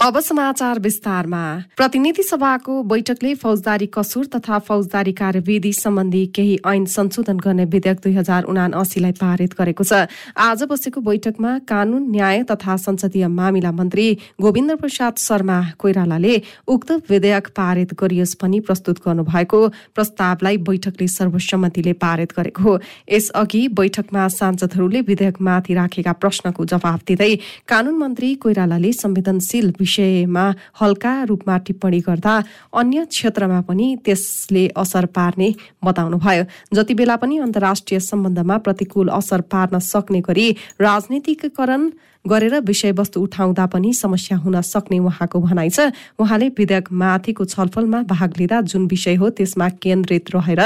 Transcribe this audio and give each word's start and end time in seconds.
अब 0.00 0.18
समाचार 0.20 0.78
विस्तारमा। 0.78 1.38
प्रतिनिधि 1.76 2.22
सभाको 2.22 2.82
बैठकले 2.82 3.34
फौजदारी 3.34 3.86
कसुर 3.86 4.26
तथा 4.26 4.58
फौजदारी 4.60 5.12
कार्यविधि 5.12 5.72
सम्बन्धी 5.74 6.24
केही 6.30 6.58
ऐन 6.66 6.84
संशोधन 6.86 7.38
गर्ने 7.38 7.64
विधेयक 7.66 7.98
दुई 8.04 8.12
हजार 8.14 8.44
उनासीलाई 8.44 9.12
पारित 9.18 9.54
गरेको 9.58 9.84
छ। 9.84 10.06
आज 10.38 10.62
बसेको 10.70 11.00
बैठकमा 11.02 11.58
कानून 11.66 12.02
न्याय 12.10 12.42
तथा 12.46 12.76
संसदीय 12.78 13.26
मामिला 13.28 13.72
मन्त्री 13.72 14.06
गोविन्द 14.38 14.76
प्रसाद 14.78 15.18
शर्मा 15.18 15.58
कोइरालाले 15.78 16.34
उक्त 16.68 16.92
विधेयक 17.10 17.48
पारित 17.58 17.94
गरियोस् 17.98 18.36
भनी 18.38 18.60
प्रस्तुत 18.70 19.02
गर्नुभएको 19.02 19.60
प्रस्तावलाई 19.98 20.56
बैठकले 20.62 21.08
सर्वसम्मतिले 21.08 21.92
पारित 21.98 22.36
गरेको 22.38 22.62
हो। 22.62 22.78
यसअघि 23.10 23.66
बैठकमा 23.74 24.28
सांसदहरूले 24.38 25.00
विधेयकमाथि 25.10 25.74
राखेका 25.74 26.12
प्रश्नको 26.22 26.70
जवाब 26.70 27.00
दिँदै 27.08 27.34
कानून 27.66 27.98
मन्त्री 27.98 28.34
कोइरालाले 28.38 28.92
संवेदनशील 28.94 29.70
विषयमा 29.88 30.44
हल्का 30.80 31.12
रूपमा 31.24 31.56
टिप्पणी 31.66 32.00
गर्दा 32.06 32.34
अन्य 32.76 33.04
क्षेत्रमा 33.04 33.60
पनि 33.68 33.86
त्यसले 34.04 34.68
असर 34.76 35.04
पार्ने 35.16 35.48
बताउनुभयो। 35.84 36.44
जति 36.76 36.94
बेला 36.94 37.16
पनि 37.16 37.38
अन्तर्राष्ट्रिय 37.38 38.00
सम्बन्धमा 38.00 38.56
प्रतिकूल 38.58 39.08
असर 39.08 39.40
पार्न 39.48 39.78
सक्ने 39.80 40.20
गरी 40.20 40.50
राजनीतिकरण 40.80 41.88
गरेर 42.24 42.54
विषयवस्तु 42.60 43.20
उठाउँदा 43.20 43.66
पनि 43.72 43.92
समस्या 43.94 44.36
हुन 44.36 44.60
सक्ने 44.60 44.98
उहाँको 44.98 45.40
भनाइ 45.40 45.70
छ। 45.70 45.88
उहाँले 46.20 46.48
विधेयक 46.58 46.92
माथिको 46.92 47.44
छलफलमा 47.46 48.02
भाग 48.04 48.30
लिँदा 48.38 48.60
जुन 48.68 48.86
विषय 48.86 49.14
हो 49.14 49.30
त्यसमा 49.30 49.68
केन्द्रित 49.80 50.34
रहेर 50.34 50.60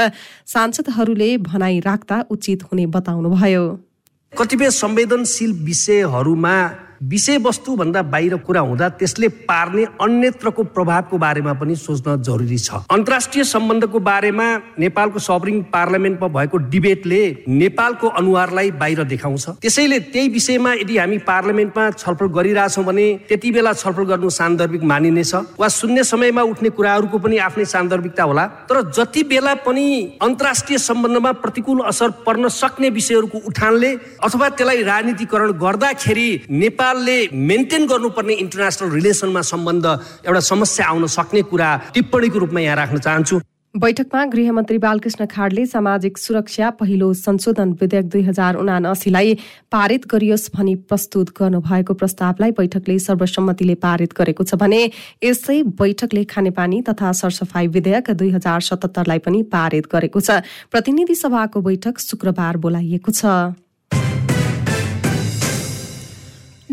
सांसदहरूले 0.45 1.29
भनाइ 1.47 1.79
राख्दा 1.79 2.17
उचित 2.29 2.63
हुने 2.63 2.85
बताउनुभयो। 2.91 3.63
कतिपय 4.33 4.69
संवेदनशील 4.73 5.51
विषयहरूमा 5.63 6.55
विषयवस्तुभन्दा 7.03 8.01
बाहिर 8.03 8.35
कुरा 8.47 8.61
हुँदा 8.61 8.87
त्यसले 8.95 9.27
पार्ने 9.43 9.83
अन्यत्रको 10.01 10.63
प्रभावको 10.71 11.17
बारेमा 11.17 11.53
पनि 11.59 11.75
सोच्न 11.75 12.15
जरुरी 12.23 12.57
छ। 12.57 12.79
अन्तर्राष्ट्रिय 12.87 13.43
सम्बन्धको 13.43 13.99
बारेमा 13.99 14.45
नेपालको 14.79 15.19
सभरिङ 15.19 15.61
पार्लियामेन्टमा 15.73 16.27
भएको 16.29 16.57
डिबेटले 16.71 17.19
नेपालको 17.49 18.07
अनुहारलाई 18.09 18.71
बाहिर 18.79 19.03
देखाउँछ। 19.03 19.49
त्यसैले 19.61 19.99
त्यही 20.13 20.29
विषयमा 20.29 20.73
यदि 20.73 20.97
हामी 20.97 21.17
पार्लियामेन्टमा 21.27 21.89
छलफल 21.91 22.27
गरिरहेछौँ 22.37 22.85
भने 22.85 23.07
त्यति 23.29 23.51
बेला 23.51 23.73
छलफल 23.73 24.05
गर्नु 24.05 24.29
सान्दर्भिक 24.31 24.83
मानिनेछ 24.83 25.33
वा 25.59 25.67
शून्य 25.69 26.03
समयमा 26.03 26.41
उठ्ने 26.53 26.69
कुराहरूको 26.69 27.17
पनि 27.19 27.37
आफ्नै 27.47 27.65
सान्दर्भिकता 27.65 28.23
होला। 28.23 28.45
तर 28.69 28.81
जति 28.91 29.23
बेला 29.25 29.53
पनि 29.67 29.85
अन्तर्राष्ट्रिय 30.21 30.77
सम्बन्धमा 30.79 31.31
प्रतिकूल 31.43 31.83
असर 31.83 32.09
पर्न 32.23 32.47
सक्ने 32.53 32.89
विषयहरूको 32.95 33.37
उठानले 33.47 33.91
अथवा 34.23 34.49
त्यसलाई 34.55 34.83
राजनीतिकरण 34.83 35.51
गर्दाखेरि 35.59 36.29
नेपाल 36.49 36.91
नेपालले 36.93 37.27
मेन्टेन 37.33 37.85
गर्नुपर्ने 37.87 38.33
इन्टरनेसनल 38.33 38.89
रिलेसनमा 38.93 39.41
सम्बन्ध 39.41 39.85
एउटा 40.29 40.39
समस्या 40.45 40.85
आउन 40.85 41.05
सक्ने 41.09 41.41
कुरा 41.49 41.69
टिप्पणीको 41.93 42.39
रूपमा 42.39 42.59
यहाँ 42.61 42.75
राख्न 42.77 42.97
चाहन्छु। 43.01 43.39
बैठकमा 43.75 44.23
गृहमन्त्री 44.29 44.77
बालकृष्ण 44.77 45.25
खाडले 45.25 45.65
सामाजिक 45.65 46.17
सुरक्षा 46.17 46.69
पहिलो 46.77 47.07
संशोधन 47.17 47.71
विधेयक 47.81 48.09
दुई 48.13 48.21
हजार 48.21 48.55
उनासीलाई 48.61 49.33
पारित 49.73 50.05
गरियोस् 50.05 50.49
भनी 50.53 50.75
प्रस्तुत 50.85 51.33
गर्नुभएको 51.33 51.93
प्रस्तावलाई 51.97 52.51
बैठकले 52.53 52.99
सर्वसम्मतिले 53.01 53.75
पारित 53.81 54.13
गरेको 54.13 54.43
छ 54.45 54.61
भने 54.61 54.81
यसै 55.25 55.57
बैठकले 55.81 56.23
खानेपानी 56.29 56.81
तथा 56.85 57.11
सरसफाई 57.17 57.73
विधेयक 57.73 58.13
दुई 58.13 58.29
हजार 58.37 58.61
सतहत्तरलाई 58.69 59.25
पनि 59.25 59.41
पारित 59.49 59.89
गरेको 59.89 60.21
छ। 60.21 60.45
प्रतिनिधि 60.69 61.15
सभाको 61.17 61.65
बैठक 61.65 62.05
शुक्रबार 62.05 62.57
बोलाइएको 62.61 63.11
छ। 63.11 63.25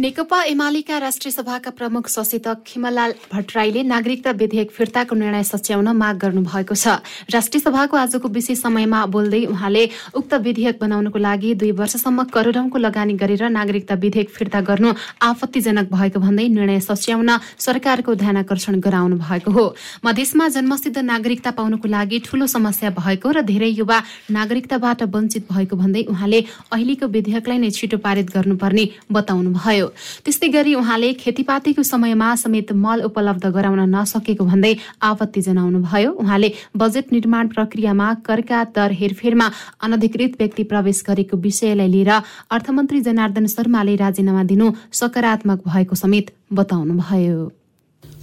नेकपा 0.01 0.43
एमालेका 0.43 0.99
राष्ट्रिय 0.99 1.33
सभाका 1.33 1.71
प्रमुख 1.71 2.07
सचेतक 2.09 2.63
खिमलाल 2.67 3.13
भट्टराईले 3.33 3.83
नागरिकता 3.85 4.31
विधेयक 4.33 4.71
फिर्ताको 4.73 5.15
निर्णय 5.15 5.43
सच्याउन 5.45 5.89
माग 5.93 6.17
गर्नुभएको 6.19 6.75
छ। 6.75 7.05
राष्ट्रिय 7.29 7.61
सभाको 7.61 7.97
आजको 7.99 8.29
विशेष 8.33 8.63
समयमा 8.63 9.05
बोल्दै 9.07 9.45
उहाँले 9.47 9.85
उक्त 10.17 10.33
विधेयक 10.41 10.79
बनाउनको 10.81 11.19
लागि 11.21 11.53
दुई 11.61 11.73
वर्षसम्म 11.77 12.25
करोडौंको 12.33 12.79
लगानी 12.79 13.15
गरेर 13.21 13.45
नागरिकता 13.51 13.95
विधेयक 14.01 14.31
फिर्ता 14.31 14.61
गर्नु 14.65 14.93
आपत्तिजनक 15.21 15.93
भएको 15.93 16.21
भन्दै 16.25 16.49
निर्णय 16.49 16.81
सच्याउन 16.81 17.31
सरकारको 17.61 18.15
ध्यान 18.25 18.37
आकर्षण 18.45 18.81
गराउनु 18.81 19.21
भएको 19.21 19.51
हो। 19.53 19.67
मधेसमा 20.01 20.49
जन्मसिद्ध 20.49 20.97
नागरिकता 20.97 21.51
पाउनको 21.61 21.89
लागि 21.89 22.23
ठूलो 22.25 22.47
समस्या 22.49 22.95
भएको 22.97 23.37
र 23.37 23.45
धेरै 23.53 23.69
युवा 23.77 24.01
नागरिकताबाट 24.33 25.03
वञ्चित 25.13 25.53
भएको 25.53 25.77
भन्दै 25.77 26.09
उहाँले 26.09 26.41
अहिलेको 26.73 27.13
विधेयकलाई 27.13 27.59
नै 27.59 27.71
छिटो 27.77 28.01
पारित 28.01 28.33
गर्नुपर्ने 28.33 28.89
बताउनुभयो। 29.13 29.90
त्यस्तै 30.25 30.49
गरी 30.57 30.75
उहाँले 30.75 31.13
खेतीपातीको 31.21 31.83
समयमा 31.83 32.29
समेत 32.43 32.73
मल 32.85 33.03
उपलब्ध 33.11 33.47
गराउन 33.57 33.81
नसकेको 33.95 34.45
भन्दै 34.45 34.75
आपत्ति 35.11 35.41
जनाउनु 35.49 35.79
भयो 35.85 36.11
उहाँले 36.25 36.53
बजेट 36.77 37.13
निर्माण 37.13 37.49
प्रक्रियामा 37.55 38.09
करका 38.27 38.65
दर 38.77 38.93
हेरफेरमा 39.01 39.51
अनधिकृत 39.83 40.37
व्यक्ति 40.41 40.65
प्रवेश 40.73 41.05
गरेको 41.09 41.37
विषयलाई 41.47 41.89
लिएर 41.95 42.11
अर्थमन्त्री 42.51 43.01
जनार्दन 43.09 43.47
शर्माले 43.55 43.97
राजीनामा 44.03 44.43
दिनु 44.51 44.73
सकारात्मक 44.93 45.69
भएको 45.69 45.95
समेत 46.05 46.37
बताउनुभयो। 46.53 47.60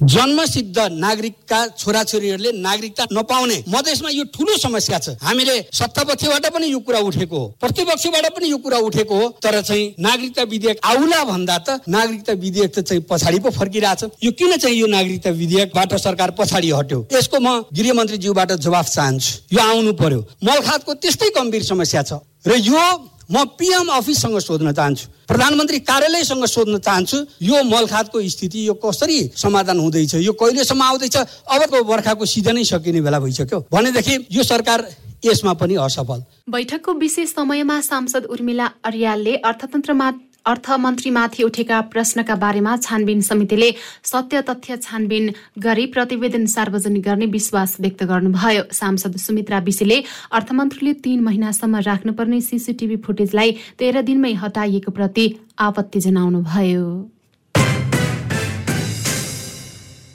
जन्मसिद्ध 0.03 0.77
नागरिकका 0.77 1.59
छोराछोरीहरूले 1.73 2.51
नागरिकता 2.61 3.05
नपाउने 3.11 3.63
मधेसमा 3.67 4.09
यो 4.09 4.23
ठुलो 4.29 4.57
समस्या 4.57 4.99
छ। 4.99 5.09
हामीले 5.21 5.55
सत्तापक्षबाट 5.73 6.45
पनि 6.53 6.67
यो 6.71 6.79
कुरा 6.79 6.99
उठेको 7.01 7.37
हो 7.37 7.47
प्रतिपक्षबाट 7.61 8.25
पनि 8.35 8.49
यो 8.49 8.57
कुरा 8.57 8.77
उठेको 8.77 9.15
हो 9.15 9.29
तर 9.43 9.61
चाहिँ 9.61 9.95
नागरिकता 9.99 10.43
विधेयक 10.43 10.77
आउला 10.85 11.23
भन्दा 11.23 11.57
त 11.57 11.81
नागरिकता 11.89 12.33
विधेयक 12.33 12.71
त 12.77 12.79
चाहिँ 12.85 13.01
पछाडि 13.09 13.39
पो 13.39 13.49
फर्किरहेछ। 13.49 14.03
यो 14.23 14.31
किन 14.37 14.57
चाहिँ 14.57 14.77
यो 14.77 14.87
नागरिकता 14.87 15.29
विधेयकबाट 15.33 15.95
सरकार 15.97 16.31
पछाडि 16.37 16.71
हट्यो? 16.71 17.07
यसको 17.11 17.39
म 17.39 17.65
गृहमन्त्रीज्यूबाट 17.73 18.51
जवाफ 18.53 18.87
चाहन्छु। 18.93 19.55
यो 19.55 19.61
आउनु 19.61 19.93
पर्यो। 19.97 20.21
मलखातको 20.45 20.93
त्यस्तै 20.93 21.29
गम्भीर 21.35 21.63
समस्या 21.63 22.01
छ। 22.03 22.21
र 22.47 22.53
यो 22.53 22.81
म 23.29 23.43
पिएम 23.59 23.87
अफिससँग 23.91 24.39
सोध्न 24.39 24.71
चाहन्छु। 24.71 25.07
प्रधानमन्त्री 25.27 25.79
कार्यालयसँग 25.79 26.45
सोध्न 26.45 26.77
चाहन्छु 26.79 27.17
यो 27.41 27.63
मलखातको 27.63 28.21
स्थिति 28.29 28.67
यो 28.67 28.73
कसरी 28.79 29.19
समाधान 29.35 29.79
हुँदैछ 29.79 30.13
यो 30.15 30.33
कहिलेसम्म 30.33 30.81
आउँदैछ? 30.81 31.17
अबको 31.17 31.83
बर्खाको 31.83 32.25
सिजनै 32.25 32.63
सकिने 32.63 33.01
बेला 33.01 33.19
भइसक्यो। 33.19 33.59
भनेदेखि 33.71 34.15
यो 34.31 34.43
सरकार 34.43 34.87
यसमा 35.25 35.53
पनि 35.59 35.75
असफल। 35.75 36.23
बैठकको 36.49 36.93
विशेष 36.93 37.33
समयमा 37.35 37.79
सांसद 37.81 38.25
उर्मिला 38.31 38.65
अर्यालले 38.85 39.35
अर्थतन्त्रमा 39.43 40.11
अर्थमन्त्रीमाथि 40.47 41.43
उठेका 41.43 41.79
प्रश्नका 41.93 42.35
बारेमा 42.35 42.75
छानबिन 42.77 43.21
समितिले 43.21 43.69
सत्य 44.03 44.41
तथ्य 44.49 44.77
छानबिन 44.77 45.31
गरी 45.59 45.85
प्रतिवेदन 45.95 46.45
सार्वजनिक 46.47 47.03
गर्ने 47.03 47.25
विश्वास 47.35 47.75
व्यक्त 47.79 48.03
गर्नुभयो। 48.03 48.63
सांसद 48.71 49.17
सुमित्रा 49.17 49.59
विशीले 49.67 49.97
अर्थमन्त्रीले 50.31 50.93
तीन 51.03 51.19
महिनासम्म 51.23 51.83
राख्नुपर्ने 51.89 52.41
सीसीटीभी 52.41 52.97
फुटेजलाई 53.05 53.51
तेह्र 53.79 54.01
दिनमै 54.03 54.33
हटाइएको 54.43 54.91
प्रति 54.91 55.27
आपत्ति 55.59 55.99
जनाउनुभयो। 55.99 56.87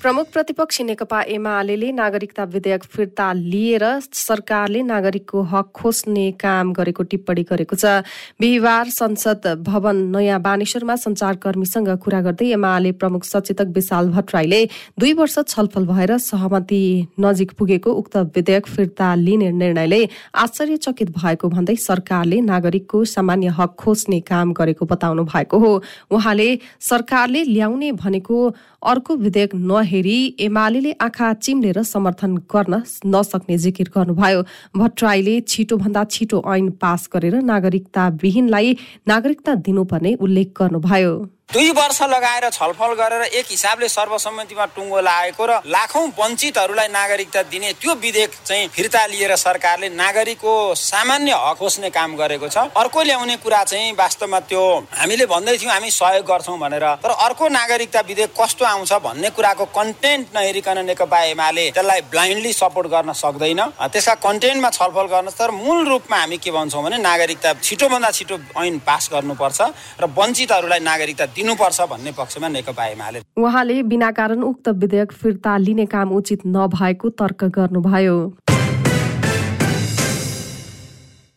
प्रमुख 0.02 0.26
प्रतिपक्षी 0.32 0.84
नेकपा 0.84 1.20
एमाले 1.30 1.90
नागरिकता 1.92 2.44
विधेयक 2.52 2.84
फिर्ता 2.84 3.26
लिएर 3.32 3.84
सरकारले 4.12 4.80
नागरिकको 4.82 5.42
हक 5.46 5.70
खोज्ने 5.74 6.24
काम 6.42 6.72
गरेको 6.74 7.02
टिप्पणी 7.06 7.42
गरेको 7.46 7.76
छ। 7.76 8.02
बिहिबार 8.34 8.88
संसद 8.90 9.46
भवन 9.62 9.96
नयाँ 10.10 10.40
बानेश्वरमा 10.42 10.96
संचारकर्मीसँग 10.96 11.90
कुरा 12.02 12.20
गर्दै 12.20 12.50
एमाले 12.50 12.92
प्रमुख 12.98 13.24
सचेतक 13.24 13.70
विशाल 13.76 14.10
भट्टराईले 14.10 14.60
दुई 14.98 15.12
वर्ष 15.14 15.38
छलफल 15.46 15.86
भएर 15.86 16.16
सहमति 16.18 16.82
नजिक 17.20 17.52
पुगेको 17.54 17.92
उक्त 18.02 18.16
विधेयक 18.34 18.66
फिर्ता 18.66 19.14
लिने 19.22 19.50
निर्णयले 19.52 20.02
आश्चर्यचकित 20.46 21.14
भएको 21.14 21.48
भन्दै 21.54 21.76
सरकारले 21.78 22.40
नागरिकको 22.50 23.04
सामान्य 23.14 23.54
हक 23.60 23.78
खोज्ने 23.78 24.20
काम 24.26 24.52
गरेको 24.58 24.90
बताउनु 24.96 25.24
भएको 25.30 25.58
हो। 25.58 25.72
उहाँले 26.10 26.50
सरकारले 26.90 27.44
ल्याउने 27.54 27.92
भनेको 28.02 28.42
अर्को 28.82 29.14
विधेयक 29.16 29.54
नहेरी 29.92 30.36
एमाले 30.40 30.92
आँखा 31.04 31.32
चिम्लेर 31.36 31.82
समर्थन 31.84 32.36
गर्न 32.48 32.74
नसक्ने 33.06 33.56
जिकिर 33.58 33.88
गर्नुभयो। 33.96 34.42
भट्टराईले 34.76 35.34
छिटोभन्दा 35.48 36.04
छिटो 36.10 36.42
ऐन 36.48 36.70
पास 36.80 37.08
गरेर 37.12 37.34
नागरिकता 37.44 38.08
विहीनलाई 38.22 38.76
नागरिकता 39.08 39.54
दिनुपर्ने 39.60 40.14
उल्लेख 40.16 40.48
गर्नुभयो। 40.60 41.12
दुई 41.52 41.70
वर्ष 41.76 42.00
लगाएर 42.02 42.48
छलफल 42.50 42.92
गरेर 42.96 43.22
एक 43.36 43.46
हिसाबले 43.50 43.88
सर्वसम्मतिमा 43.90 44.64
टुङ्गो 44.72 45.00
लागेको 45.00 45.46
र 45.46 45.52
लाखौँ 45.68 46.06
वञ्चितहरूलाई 46.18 46.88
नागरिकता 46.88 47.42
दिने 47.52 47.72
त्यो 47.76 47.94
विधेयक 47.94 48.30
चाहिँ 48.40 48.68
फिर्ता 48.72 49.04
लिएर 49.06 49.34
सरकारले 49.36 49.88
नागरिकको 49.92 50.52
सामान्य 50.74 51.32
हक 51.36 51.56
खोज्ने 51.58 51.90
काम 51.92 52.16
गरेको 52.16 52.48
छ। 52.48 52.56
अर्को 52.72 53.02
ल्याउने 53.04 53.36
कुरा 53.44 53.62
चाहिँ 53.68 53.92
वास्तवमा 53.92 54.40
त्यो 54.48 54.62
हामीले 54.96 55.26
भन्दै 55.28 55.56
थियौँ 55.60 55.72
हामी 55.72 55.90
सहयोग 55.92 56.24
गर्छौँ 56.24 56.58
भनेर। 56.58 56.86
तर 57.04 57.10
अर्को 57.20 57.48
नागरिकता 57.50 58.00
विधेयक 58.00 58.32
कस्तो 58.32 58.64
आउँछ 58.64 58.92
भन्ने 59.04 59.30
कुराको 59.36 59.64
कन्टेन्ट 59.76 60.32
नहेरिकन 60.32 60.78
नेकपा 60.88 61.20
एमाले 61.36 61.68
त्यसलाई 61.76 62.00
ब्लाइन्डली 62.08 62.52
सपोर्ट 62.52 62.88
गर्न 62.88 63.12
सक्दैन। 63.12 63.60
त्यसका 63.92 64.14
कन्टेन्टमा 64.24 64.70
छलफल 64.72 65.06
गर्न 65.12 65.28
तर 65.36 65.50
मूल 65.52 65.84
रूपमा 65.84 66.16
हामी 66.16 66.36
के 66.40 66.50
भन्छौँ 66.50 66.82
भने 66.82 66.96
नागरिकता 67.04 67.52
छिटोभन्दा 67.60 68.10
छिटो 68.16 68.40
ऐन 68.56 68.78
पास 68.88 69.12
गर्नुपर्छ 69.12 69.60
र 70.00 70.04
वञ्चितहरूलाई 70.16 70.80
नागरिकता 70.80 71.40
दिनुपर्छ 71.42 71.80
भन्ने 71.90 72.12
पक्षमा 72.14 72.48
नेकपा 72.48 72.86
एमाले। 72.86 73.20
उहाँले 73.36 73.82
बिना 73.90 74.10
कारण 74.14 74.42
उक्त 74.44 74.68
विधेयक 74.78 75.12
फिर्ता 75.12 75.56
लिने 75.58 75.86
काम 75.90 76.12
उचित 76.14 76.46
नभएको 76.46 77.08
तर्क 77.18 77.44
गर्नुभयो। 77.50 78.16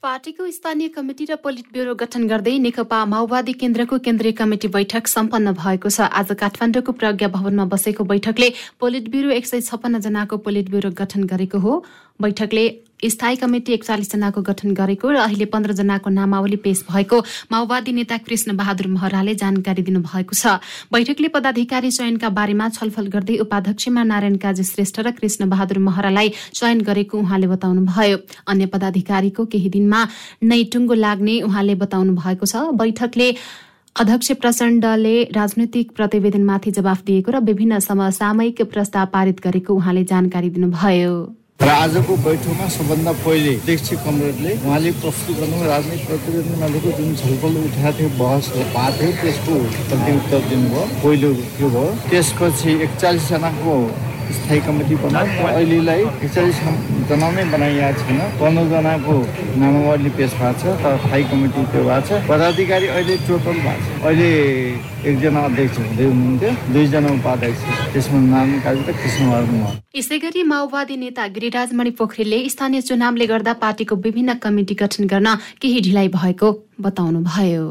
पार्टीको 0.05 0.49
स्थानीय 0.51 0.87
कमिटी 0.93 1.25
र 1.25 1.35
पोलिट 1.41 1.65
ब्युरो 1.73 1.93
गठन 1.97 2.27
गर्दै 2.29 2.53
नेकपा 2.61 2.99
माओवादी 3.05 3.53
केन्द्रको 3.57 3.97
केन्द्रीय 4.05 4.31
कमिटी 4.37 4.67
बैठक 4.69 5.07
सम्पन्न 5.09 5.53
भएको 5.57 5.89
छ। 5.89 6.05
आज 6.13 6.37
काठमाडौँको 6.37 6.91
प्रज्ञा 6.93 7.27
भवनमा 7.33 7.65
बसेको 7.65 8.03
बैठकले 8.05 8.49
पोलिट 8.77 9.09
ब्युरो 9.09 9.29
एक 9.33 9.45
सय 9.49 9.61
छप्पन्न 9.65 9.99
जनाको 10.05 10.37
पोलिट 10.45 10.69
ब्युरो 10.69 10.93
गठन 10.93 11.23
गरेको 11.25 11.57
हो। 11.57 11.73
बैठकले 12.19 12.65
स्थायी 13.05 13.35
कमिटी 13.35 13.73
एकचालिस 13.73 14.11
जनाको 14.11 14.41
गठन 14.41 14.73
गरेको 14.73 15.09
र 15.11 15.15
अहिले 15.21 15.45
पन्ध्र 15.51 15.73
जनाको 15.77 16.09
नामावली 16.09 16.55
पेश 16.63 16.83
भएको 16.87 17.17
माओवादी 17.51 17.91
नेता 17.91 18.17
कृष्ण 18.23 18.55
बहादुर 18.55 18.87
महराले 18.87 19.35
जानकारी 19.35 19.81
दिनुभएको 19.83 20.33
छ। 20.33 20.63
बैठकले 20.89 21.27
पदाधिकारी 21.27 21.91
चयनका 21.91 22.29
बारेमा 22.31 22.69
छलफल 22.71 23.07
गर्दै 23.13 23.37
उपाध्यक्षमा 23.45 24.03
नारायण 24.03 24.35
काजी 24.39 24.63
श्रेष्ठ 24.63 24.99
र 25.01 25.11
कृष्ण 25.11 25.49
बहादुर 25.51 25.79
महरालाई 25.85 26.31
चयन 26.55 26.81
गरेको 26.81 27.19
उहाँले 27.19 27.47
बताउनुभयो। 27.51 28.17
अन्य 28.47 28.65
पदाधिकारीको 28.73 29.45
केही 29.45 29.69
दिनमा 29.69 30.01
नै 30.41 30.63
टुङ्गो 30.73 30.93
लाग्ने 30.95 31.39
उहाँले 31.43 31.75
बताउनु 31.75 32.15
भएको 32.15 32.45
छ। 32.47 32.73
बैठकले 32.73 33.29
अध्यक्ष 33.95 34.31
प्रचण्डले 34.41 35.15
राजनैतिक 35.35 35.91
प्रतिवेदनमाथि 35.93 36.71
जवाफ 36.71 37.03
दिएको 37.05 37.31
र 37.31 37.37
विभिन्न 37.43 37.79
समसामयिक 37.83 38.61
प्रस्ताव 38.71 39.05
पारित 39.13 39.37
गरेको 39.43 39.71
उहाँले 39.75 40.03
जानकारी 40.09 40.49
दिनुभयो। 40.49 41.44
र 41.59 41.69
आजको 41.71 42.15
बैठकमा 42.19 42.67
सबभन्दा 42.67 43.11
पहिले 43.23 43.53
अध्यक्ष 43.55 43.89
कमरेडले 44.03 44.51
उहाँले 44.67 44.91
प्रस्तुत 45.01 45.35
गर्नु 45.39 45.57
राजनीतिक 45.65 46.07
प्रतिवेदनमा 46.07 46.67
जुन 46.97 47.15
छलफल 47.21 47.55
उठाएको 47.59 47.91
थियो 47.97 48.09
बहस 48.19 48.45
भएको 48.75 48.91
थियो 48.99 49.11
त्यसको 49.21 49.53
उत्तर 50.19 50.41
दिनुभयो 50.49 50.83
पहिलो 51.03 51.29
त्यो 51.55 51.67
भयो। 51.75 51.85
त्यसपछि 52.11 52.71
एकचालिसजनाको 52.85 53.75
स्थायी 54.35 54.59
कमिटी 54.67 54.95
बनायो। 55.05 55.47
अहिलेलाई 55.47 56.03
एकचालिस 56.25 56.59
जना 57.09 57.29
नै 57.33 57.43
बनाइएको 57.55 58.03
छैन। 58.03 58.19
पन्ध्रजनाको 58.41 59.15
नामावली 59.63 60.09
पेस 60.19 60.33
भएको 60.41 60.59
छ 60.59 60.75
तर 60.83 60.97
स्थायी 61.07 61.23
कमिटी 61.31 61.61
त्यो 61.71 61.83
भएको 61.87 62.01
छ। 62.07 62.21
पदाधिकारी 62.29 62.87
अहिले 62.99 63.15
टोटल 63.31 63.57
भएको 63.65 63.81
छ। 63.85 64.03
अहिले 64.05 64.29
एकजना 65.05 65.39
अध्यक्ष 65.47 65.77
हुँदै 65.77 66.05
हुनुहुन्थ्यो। 66.09 66.51
दुईजना 66.73 67.09
उपाध्यक्ष। 67.19 67.61
त्यसमा 67.93 68.39
काजी 68.65 68.81
र 68.87 68.91
कृष्ण 68.99 69.23
यसै 69.95 70.17
गरी 70.19 70.41
माओवादी 70.43 70.95
नेता 70.99 71.23
गिरिराजमणि 71.35 71.91
पोखरेलले 71.99 72.37
स्थानीय 72.49 72.81
चुनावले 72.89 73.25
गर्दा 73.31 73.53
पार्टीको 73.63 73.95
विभिन्न 74.05 74.33
कमिटी 74.43 74.75
गठन 74.81 75.03
गर्न 75.07 75.27
केही 75.61 75.79
ढिलाइ 75.87 76.07
भएको 76.15 76.49
बताउनु 76.85 77.19
भयो 77.23 77.65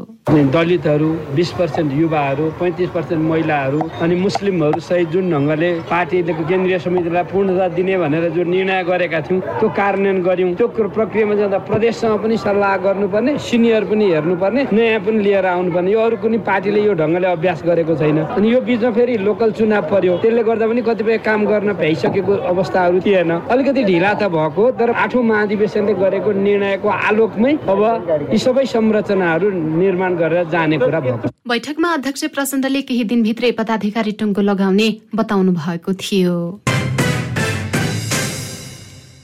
दलितहरू 0.53 1.09
बिस 1.37 1.49
पर्सेन्ट 1.57 1.91
युवाहरू 1.93 2.45
पैँतिस 2.59 2.89
पर्सेन्ट 2.89 3.21
महिलाहरू 3.29 3.79
अनि 4.01 4.15
मुस्लिमहरू 4.17 4.79
सहित 4.81 5.09
जुन 5.13 5.29
ढङ्गले 5.31 5.69
पार्टीले 5.91 6.33
केन्द्रीय 6.33 6.79
समितिलाई 6.81 7.23
पूर्णता 7.29 7.67
दिने 7.77 7.97
भनेर 8.01 8.29
जो 8.33 8.43
निर्णय 8.49 8.83
गरेका 8.89 9.19
थियौँ 9.29 9.41
त्यो 9.59 9.69
कार्यान्वयन 9.77 10.21
गऱ्यौँ। 10.25 10.53
त्यो 10.57 10.67
प्रक्रियामा 10.97 11.35
जाँदा 11.35 11.57
प्रदेशसँग 11.69 12.17
पनि 12.23 12.37
सल्लाह 12.41 12.75
गर्नुपर्ने 12.85 13.37
सिनियर 13.45 13.83
पनि 13.85 14.05
हेर्नुपर्ने 14.11 14.61
नयाँ 14.73 14.99
पनि 15.05 15.19
लिएर 15.21 15.45
आउनुपर्ने। 15.53 15.91
यो 15.91 15.99
अरू 16.01 16.17
कुनै 16.25 16.37
पार्टीले 16.49 16.81
यो 16.89 16.93
ढङ्गले 16.97 17.24
अभ्यास 17.25 17.63
गरेको 17.65 17.95
छैन। 17.95 18.17
अनि 18.37 18.53
यो 18.53 18.59
बिचमा 18.61 18.91
फेरि 18.91 19.17
लोकल 19.17 19.51
चुनाव 19.51 19.83
पर्यो। 19.91 20.17
त्यसले 20.21 20.43
गर्दा 20.43 20.67
पनि 20.67 20.81
कतिपय 20.81 21.17
काम 21.25 21.45
गर्न 21.45 21.73
भ्याइसकेको 21.73 22.33
अवस्थाहरू 22.51 22.99
थिएन। 23.05 23.31
अलिकति 23.51 23.83
ढिला 23.83 24.13
त 24.13 24.23
भएको 24.35 24.63
तर 24.79 24.89
आठौँ 24.93 25.23
महाधिवेशनले 25.23 25.93
गरेको 25.93 26.31
निर्णयको 26.31 26.89
आलोकमै 26.89 27.53
अब 27.67 27.81
यी 28.31 28.37
सबै 28.37 28.65
संरचनाहरू 28.65 29.49
निर्माण 29.51 30.15
गरेर 30.15 30.49
जाने 30.49 30.77
कुरा 30.77 30.99
भएको। 30.99 31.27
बैठकमा 31.47 31.93
अध्यक्ष 31.93 32.23
प्रचण्डले 32.35 32.81
केही 32.81 33.03
दिनभित्रै 33.05 33.51
पदाधिकारी 33.59 34.11
टुङ्गो 34.19 34.41
लगाउने 34.41 34.89
बताउनु 35.15 35.51
भएको 35.53 35.93
थियो। 35.93 36.35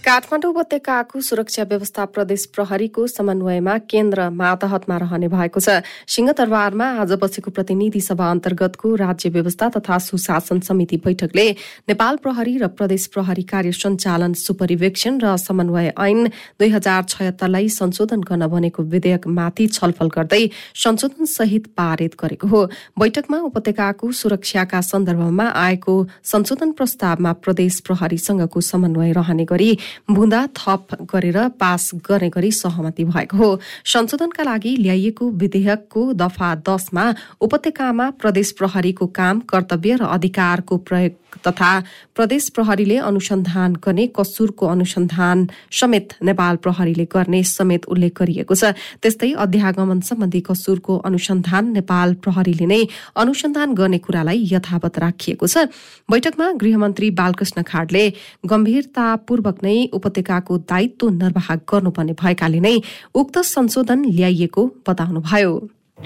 काठमाडौँ 0.01 0.49
उपत्यकाको 0.49 1.19
सुरक्षा 1.21 1.63
व्यवस्था 1.69 2.05
प्रदेश 2.09 2.45
प्रहरीको 2.55 3.05
समन्वयमा 3.07 3.77
केन्द्र 3.85 4.29
मातहतमा 4.33 4.97
रहने 4.97 5.27
भएको 5.29 5.59
छ। 5.61 5.85
सिंहदरबारमा 6.09 6.85
आज 7.01 7.11
बसेको 7.21 7.51
प्रतिनिधि 7.53 8.01
सभा 8.01 8.29
अन्तर्गतको 8.31 8.95
राज्य 8.97 9.29
व्यवस्था 9.29 9.67
तथा 9.77 9.97
सुशासन 10.01 10.59
समिति 10.65 10.97
बैठकले 11.05 11.45
नेपाल 11.85 12.17
प्रहरी 12.17 12.57
र 12.57 12.67
प्रदेश 12.73 13.05
प्रहरी 13.13 13.43
कार्य 13.45 13.71
सञ्चालन 13.71 14.33
सुपरिवेक्षण 14.41 15.19
र 15.21 15.35
समन्वय 15.37 15.93
ऐन 15.93 16.27
दुई 16.57 16.69
हजार 16.73 17.03
छयत्तरलाई 17.05 17.69
संशोधन 17.69 18.21
गर्न 18.25 18.47
बनेको 18.49 18.83
विधेयकमाथि 18.83 19.67
छलफल 19.69 20.09
गर्दै 20.17 20.49
संशोधन 20.81 21.25
सहित 21.29 21.67
पारित 21.77 22.17
गरेको 22.17 22.47
हो। 22.47 22.65
बैठकमा 22.97 23.37
उपत्यकाको 23.51 24.11
सुरक्षाका 24.23 24.81
सन्दर्भमा 24.81 25.47
आएको 25.61 25.95
संशोधन 26.33 26.71
प्रस्तावमा 26.73 27.33
प्रदेश 27.45 27.79
प्रहरीसँगको 27.85 28.61
समन्वय 28.63 29.11
रहने 29.13 29.45
गरी 29.45 29.71
बुँदा 30.11 30.47
थप 30.57 30.87
गरेर 31.01 31.37
पास 31.59 31.91
गर्ने 31.95 32.29
गरी 32.29 32.51
सहमति 32.51 33.03
भएको 33.03 33.37
हो। 33.37 33.59
संशोधनका 33.85 34.43
लागि 34.43 34.75
ल्याइएको 34.75 35.29
विधेयकको 35.31 36.13
दफा 36.13 36.55
दसमा 36.55 37.13
उपत्यकामा 37.41 38.09
प्रदेश 38.11 38.51
प्रहरीको 38.51 39.07
काम 39.07 39.39
कर्तव्य 39.39 39.95
र 39.95 40.03
अधिकारको 40.05 40.77
प्रयोग 40.77 41.20
तथा 41.47 41.71
प्रदेश 42.15 42.49
प्रहरीले 42.55 42.97
अनुसन्धान 42.97 43.73
गर्ने 43.83 44.05
कसुरको 44.17 44.65
अनुसन्धान 44.67 45.47
समेत 45.71 46.13
नेपाल 46.23 46.55
प्रहरीले 46.63 47.05
गर्ने 47.05 47.43
समेत 47.43 47.85
उल्लेख 47.87 48.13
गरिएको 48.19 48.55
छ। 48.55 48.75
त्यस्तै 49.01 49.31
अध्यागमन 49.45 49.99
सम्बन्धी 50.01 50.41
कसुरको 50.49 50.97
अनुसन्धान 51.09 51.71
नेपाल 51.71 52.13
प्रहरीले 52.23 52.65
नै 52.65 52.81
अनुसन्धान 53.15 53.73
गर्ने 53.73 53.99
कुरालाई 54.05 54.39
यथावत 54.51 54.99
राखिएको 54.99 55.47
छ। 55.47 55.71
बैठकमा 56.11 56.51
गृहमन्त्री 56.61 57.09
बालकृष्ण 57.19 57.61
खाडले 57.63 58.03
गम्भीरतापूर्वक 58.45 59.57
नै 59.63 59.77
उपत्यकाको 59.93 60.57
दायित्व 60.71 61.09
निर्वाह 61.21 61.47
गर्नुपर्ने 61.69 62.13
भएकाले 62.21 62.59
नै 62.59 62.75
उक्त 63.15 63.37
संशोधन 63.47 63.99
ल्याइएको 64.17 64.61
बताउनुभयो। 64.87 65.53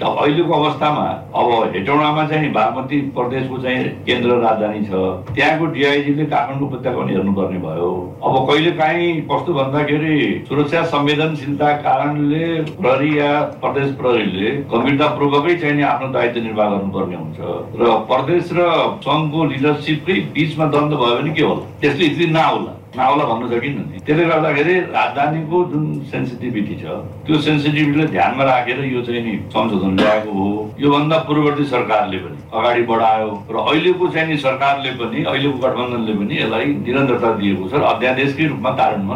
अहिलेको 0.04 0.52
अवस्थामा 0.54 1.04
अब 1.40 1.72
हेटौँडामा 1.74 2.26
चाहिँ 2.28 2.50
बागमती 2.52 3.00
प्रदेशको 3.16 3.58
चाहिँ 3.62 3.84
केन्द्र 4.06 4.36
राजधानी 4.40 4.80
छ। 4.86 4.92
त्यहाँको 5.34 5.66
डिआइजीले 5.72 6.24
काठमाडौँ 6.26 6.68
उपत्यका 6.68 6.96
पनि 6.96 7.14
हेर्नुपर्ने 7.14 7.58
भयो। 7.58 7.90
अब 8.26 8.34
कहिले 8.48 8.70
काहीँ 8.76 9.08
कस्तो 9.32 9.54
भन्दाखेरि 9.54 10.44
सुरक्षा 10.48 10.82
संवेदनशीलता 10.92 11.72
कारणले 11.86 12.44
प्रहरी 12.76 13.18
या 13.18 13.30
प्रदेश 13.64 13.94
प्रहरीले 14.00 14.50
गम्भीरतापूर्वकै 14.72 15.54
चाहिँ 15.64 15.82
आफ्नो 15.82 16.08
दायित्व 16.12 16.40
निर्वाह 16.44 16.68
गर्नुपर्ने 16.76 17.16
हुन्छ। 17.16 17.38
र 17.80 17.98
प्रदेश 18.12 18.50
र 18.52 18.60
सङ्घको 19.06 19.44
लिडरसिपकै 19.52 20.20
बिचमा 20.36 20.66
द्वन्द 20.66 20.92
भयो 20.92 21.14
भने 21.16 21.32
के 21.32 21.42
होला? 21.42 21.64
त्यसले 21.80 22.04
स्थिति 22.06 22.32
नआउला। 22.32 22.72
नआउला 22.96 23.24
भन्नु 23.30 23.48
सकिन्न 23.48 23.78
नि? 23.90 23.98
त्यसले 24.06 24.24
गर्दाखेरि 24.24 24.74
राजधानीको 24.96 25.64
जुन 25.70 25.84
सेन्सिटिभिटी 26.12 26.74
छ 26.82 26.96
त्यो 27.26 27.38
सेन्सिटिभिटीलाई 27.48 28.08
ध्यानमा 28.16 28.44
राखेर 28.50 28.84
यो 28.94 29.02
चाहिँ 29.06 29.22
नि 29.24 29.34
संशोधन 29.54 29.92
ल्याएको 30.00 30.32
हो। 30.38 30.48
योभन्दा 30.80 31.18
पूर्ववर्ती 31.28 31.64
सरकारले 31.74 32.18
पनि 32.24 32.38
अगाडि 32.56 32.82
बढायो 32.90 33.30
र 33.50 33.56
अहिलेको 33.68 34.08
चाहिँ 34.08 34.28
नि 34.28 34.36
सरकारले 34.46 34.90
पनि 35.00 35.24
अहिलेको 35.24 35.58
गठबन्धनले 35.64 36.12
पनि 36.18 36.34
यसलाई 36.42 36.66
निरन्तरता 36.86 37.32
दिएको 37.40 37.68
छ 37.68 37.74
र 37.74 37.82
अध्यादेशकै 37.94 38.46
रूपमा 38.52 38.70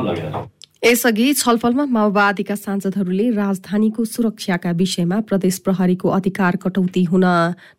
लगाएको 0.08 0.38
छ। 0.38 0.59
यसअघि 0.84 1.34
छलफलमा 1.34 1.84
माओवादीका 1.84 2.54
सांसदहरूले 2.54 3.30
राजधानीको 3.30 4.04
सुरक्षाका 4.04 4.70
विषयमा 4.70 5.20
प्रदेश 5.20 5.58
प्रहरीको 5.58 6.08
अधिकार 6.08 6.56
कटौती 6.56 7.04
हुन 7.04 7.24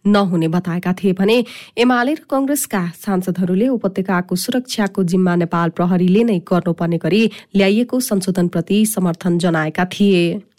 नहुने 0.05 0.48
बताएका 0.48 0.93
थिए 0.93 1.13
भने 1.13 1.46
एमाले 1.77 2.13
र 2.13 2.22
कंग्रेसका 2.29 2.91
सांसदहरूले 3.05 3.67
उपत्यकाको 3.67 4.36
सुरक्षाको 4.36 5.03
जिम्मा 5.03 5.36
नेपाल 5.36 5.70
प्रहरीले 5.70 6.24
नै 6.24 6.39
गर्नुपर्ने 6.39 6.98
गरी 6.98 7.31
ल्याइएको 7.55 8.00
संशोधनप्रति 8.00 8.86
समर्थन 8.86 9.38
जनाएका 9.38 9.86
थिए। 9.86 10.50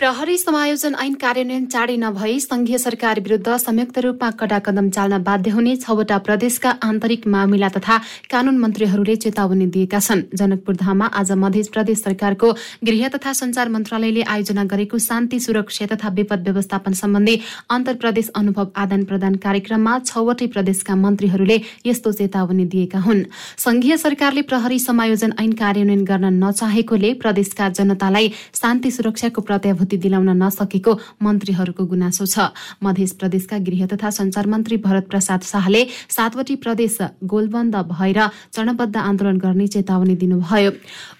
प्रहरी 0.00 0.36
समायोजन 0.38 0.94
ऐन 0.96 1.14
कार्यान्वयन 1.20 1.64
चाँडै 1.66 1.96
नभई 2.00 2.38
संघीय 2.40 2.78
सरकार 2.78 3.18
विरूद्ध 3.20 3.56
संयुक्त 3.56 3.98
रूपमा 3.98 4.30
कडा 4.40 4.58
कदम 4.58 4.88
चाल्न 4.90 5.18
बाध्य 5.22 5.50
हुने 5.50 5.74
छवटा 5.76 6.16
प्रदेशका 6.18 6.70
आन्तरिक 6.82 7.26
मामिला 7.28 7.68
तथा 7.68 7.96
कानून 8.32 8.56
मन्त्रीहरूले 8.58 9.16
चेतावनी 9.16 9.66
दिएका 9.66 9.98
छन्। 10.00 10.22
जनकपुर 10.34 10.76
धाममा 10.76 11.06
आज 11.20 11.32
मध्य 11.36 11.62
प्रदेश 11.72 11.98
सरकारको 11.98 12.52
गृह 12.84 13.08
तथा 13.08 13.32
संचार 13.32 13.68
मन्त्रालयले 13.68 14.22
आयोजना 14.24 14.64
गरेको 14.72 14.98
शान्ति 14.98 15.40
सुरक्षा 15.40 15.86
तथा 15.92 16.08
विपद 16.16 16.48
व्यवस्थापन 16.48 16.92
सम्बन्धी 17.02 17.36
अन्तर 17.68 17.94
प्रदेश 18.00 18.28
अनुभव 18.40 18.72
आदान 18.76 19.04
प्रदान 19.04 19.34
कार्यक्रममा 19.44 19.98
छवटै 20.06 20.46
प्रदेशका 20.56 20.96
मन्त्रीहरूले 20.96 21.60
यस्तो 21.86 22.12
चेतावनी 22.14 22.64
दिएका 22.72 23.00
हुन्। 23.00 23.22
संघीय 23.58 23.96
सरकारले 23.98 24.42
प्रहरी 24.48 24.78
समायोजन 24.78 25.36
ऐन 25.40 25.52
कार्यान्वयन 25.60 26.04
गर्न 26.04 26.32
नचाहेकोले 26.40 27.12
प्रदेशका 27.20 27.68
जनतालाई 27.76 28.32
शान्ति 28.62 28.90
सुरक्षाको 28.90 29.40
प्रत्याभूति 29.42 29.88
अनुमति 29.90 29.96
दिलाउन 29.98 30.30
नसकेको 30.38 30.92
मन्त्रीहरूको 31.22 31.84
गुनासो 31.84 32.26
छ। 32.26 32.54
मध्य 32.82 33.06
प्रदेशका 33.18 33.58
गृह 33.58 33.86
तथा 33.86 34.10
संचार 34.10 34.46
मन्त्री 34.46 34.76
भरत 34.78 35.06
प्रसाद 35.10 35.40
शाहले 35.42 35.86
सातवटी 36.08 36.56
प्रदेश 36.56 36.98
गोलबन्द 37.24 37.76
भएर 37.90 38.20
चरणबद्ध 38.54 38.96
आन्दोलन 38.96 39.38
गर्ने 39.38 39.66
चेतावनी 39.66 40.14
दिनुभयो। 40.14 40.70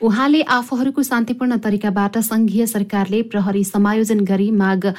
उहाँले 0.00 0.42
आफूहरूको 0.48 1.02
शान्तिपूर्ण 1.02 1.58
तरिकाबाट 1.58 2.18
संघीय 2.22 2.66
सरकारले 2.66 3.22
प्रहरी 3.26 3.64
समायोजन 3.64 4.20
गरी 4.24 4.50
माग 4.52 4.94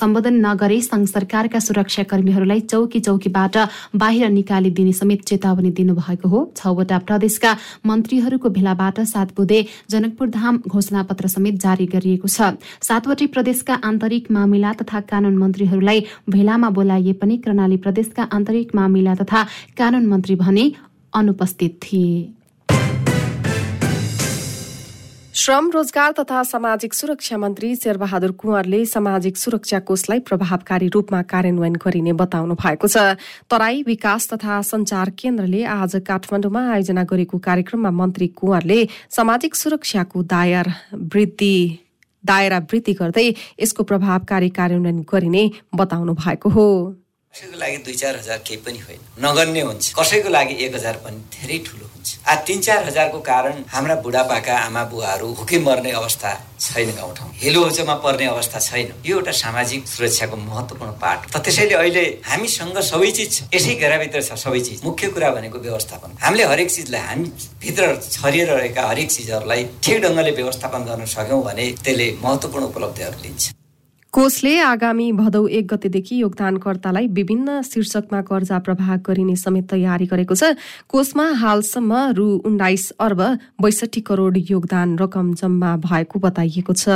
सम्बोधन 0.00 0.34
नगरे 0.40 0.80
संघ 0.82 1.06
सरकारका 1.06 1.58
सुरक्षाकर्मीहरूलाई 1.60 2.60
चौकी 2.62 3.00
चौकीबाट 3.00 3.56
बाहिर 3.94 4.28
निकालिदिने 4.30 4.92
समेत 4.92 5.24
चेतावनी 5.28 5.70
दिनुभएको 5.76 6.28
हो। 6.28 6.40
छवटा 6.56 6.98
प्रदेशका 7.04 7.50
मन्त्रीहरूको 7.86 8.48
भेलाबाट 8.50 9.00
सात 9.06 9.36
बुधे 9.36 9.60
जनकपुर 9.90 10.28
धाम 10.30 10.62
घोषणापत्र 10.66 11.26
समेत 11.28 11.60
जारी 11.60 11.86
गरिएको 11.86 12.28
छ। 12.28 12.56
सातवटै 12.80 13.26
प्रदेशका 13.28 13.74
आन्तरिक 13.84 14.30
मामिला 14.30 14.72
तथा 14.80 15.00
कानून 15.10 15.36
मन्त्रीहरूलाई 15.36 16.04
भेलामा 16.30 16.68
बोलाइए 16.70 17.12
पनि 17.20 17.36
कर्णाली 17.44 17.76
प्रदेशका 17.76 18.28
आन्तरिक 18.32 18.74
मामिला 18.74 19.14
तथा 19.20 19.46
कानून 19.78 20.06
मन्त्री 20.06 20.34
भने 20.36 20.70
अनुपस्थित 21.12 21.78
थिए। 21.82 22.39
श्रम 25.34 25.70
रोजगार 25.70 26.12
तथा 26.12 26.42
सामाजिक 26.42 26.94
सुरक्षा 26.94 27.36
मन्त्री 27.38 27.74
शेरबहादुर 27.76 28.30
कुँवरले 28.32 28.84
सामाजिक 28.86 29.36
सुरक्षा 29.36 29.78
कोषलाई 29.86 30.20
प्रभावकारी 30.20 30.88
रूपमा 30.88 31.20
कार्यान्वयन 31.22 31.74
गरिने 31.78 32.12
बताउनु 32.18 32.54
भएको 32.54 32.88
छ। 32.88 33.14
तराई 33.46 33.82
विकास 33.86 34.28
तथा 34.32 34.60
संचार 34.66 35.10
केन्द्रले 35.14 35.62
आज 35.64 35.94
काठमाडौँमा 36.02 36.62
आयोजना 36.72 37.04
गरेको 37.06 37.38
कार्यक्रममा 37.38 37.90
मन्त्री 37.94 38.28
कुँवरले 38.34 38.78
सामाजिक 39.08 39.54
सुरक्षाको 39.54 40.22
दायर 40.26 40.66
वृद्धि 41.14 41.54
दायरा 42.24 42.58
वृद्धि 42.66 42.92
गर्दै 42.98 43.28
यसको 43.62 43.82
प्रभावकारी 43.86 44.50
कार्यान्वयन 44.50 44.98
गरिने 45.06 45.44
बताउनु 45.74 46.14
भएको 46.18 46.48
हो। 46.50 46.66
कसैको 47.34 47.58
लागि 47.58 47.76
दुई 47.86 47.94
चार 47.94 48.18
हजार 48.18 48.42
केही 48.42 48.60
पनि 48.66 48.78
होइन। 48.82 49.00
नगन्य 49.22 49.60
हुन्छ। 49.62 49.94
कसैको 49.94 50.28
लागि 50.28 50.54
एक 50.66 50.74
हजार 50.74 51.00
पनि 51.06 51.22
धेरै 51.30 51.58
ठुलो 51.66 51.89
हुन्छ 52.00 52.18
आ 52.26 52.34
तिन 52.48 52.60
चार 52.60 52.84
हजारको 52.84 53.18
कारण 53.20 53.64
हाम्रा 53.68 53.94
बुढापाका 54.00 54.56
आमा 54.58 54.84
बुवाहरू 54.90 55.28
भुके 55.36 55.58
मर्ने 55.60 55.90
अवस्था 55.92 56.30
छैन 56.60 56.90
गाउँठाउँ 56.96 57.30
हेलो 57.42 57.62
होचोमा 57.64 57.94
पर्ने 58.04 58.26
अवस्था 58.26 58.58
छैन। 58.60 58.92
यो 59.06 59.16
एउटा 59.16 59.32
सामाजिक 59.32 59.86
सुरक्षाको 59.88 60.36
महत्त्वपूर्ण 60.36 60.92
पाठ 60.96 61.28
त 61.32 61.44
त्यसैले 61.44 61.74
अहिले 61.74 62.04
हामीसँग 62.24 62.80
सबै 62.80 63.10
चिज 63.12 63.30
छ। 63.32 63.38
यसै 63.54 63.74
घेराभित्र 63.74 64.22
छ 64.22 64.40
सबै 64.44 64.60
चिज। 64.60 64.84
मुख्य 64.84 65.08
कुरा 65.12 65.30
भनेको 65.36 65.58
व्यवस्थापन। 65.68 66.16
हामीले 66.24 66.44
हरेक 66.52 66.70
चिजलाई 66.70 67.00
हामी 67.00 67.28
भित्र 67.60 67.84
छरिएर 68.10 68.50
रहेका 68.56 68.82
हरेक 68.88 69.10
चिजहरूलाई 69.10 69.64
ठिक 69.84 70.02
ढङ्गले 70.02 70.30
व्यवस्थापन 70.40 70.84
गर्न 70.88 71.04
सक्यौँ 71.16 71.42
भने 71.44 71.70
त्यसले 71.84 72.06
महत्त्वपूर्ण 72.24 72.64
उपलब्धिहरू 72.72 73.22
लिन्छ। 73.24 73.59
कोषले 74.12 74.58
आगामी 74.58 75.10
भदौ 75.12 75.46
एक 75.48 75.66
गतेदेखि 75.66 76.16
योगदानकर्तालाई 76.20 77.06
विभिन्न 77.08 77.60
शीर्षकमा 77.62 78.20
कर्जा 78.26 78.58
प्रवाह 78.58 78.96
गरिने 79.06 79.36
समेत 79.36 79.70
तयारी 79.70 80.06
गरेको 80.10 80.34
छ। 80.34 80.58
कोषमा 80.90 81.26
हालसम्म 81.38 82.00
रु 82.18 82.26
उन्नाइस 82.42 82.90
अर्ब 82.98 83.22
बैसठी 83.62 84.00
करोड 84.02 84.38
योगदान 84.50 84.98
रकम 84.98 85.34
जम्मा 85.34 85.76
भएको 85.86 86.18
बताइएको 86.18 86.72
छ। 86.74 86.88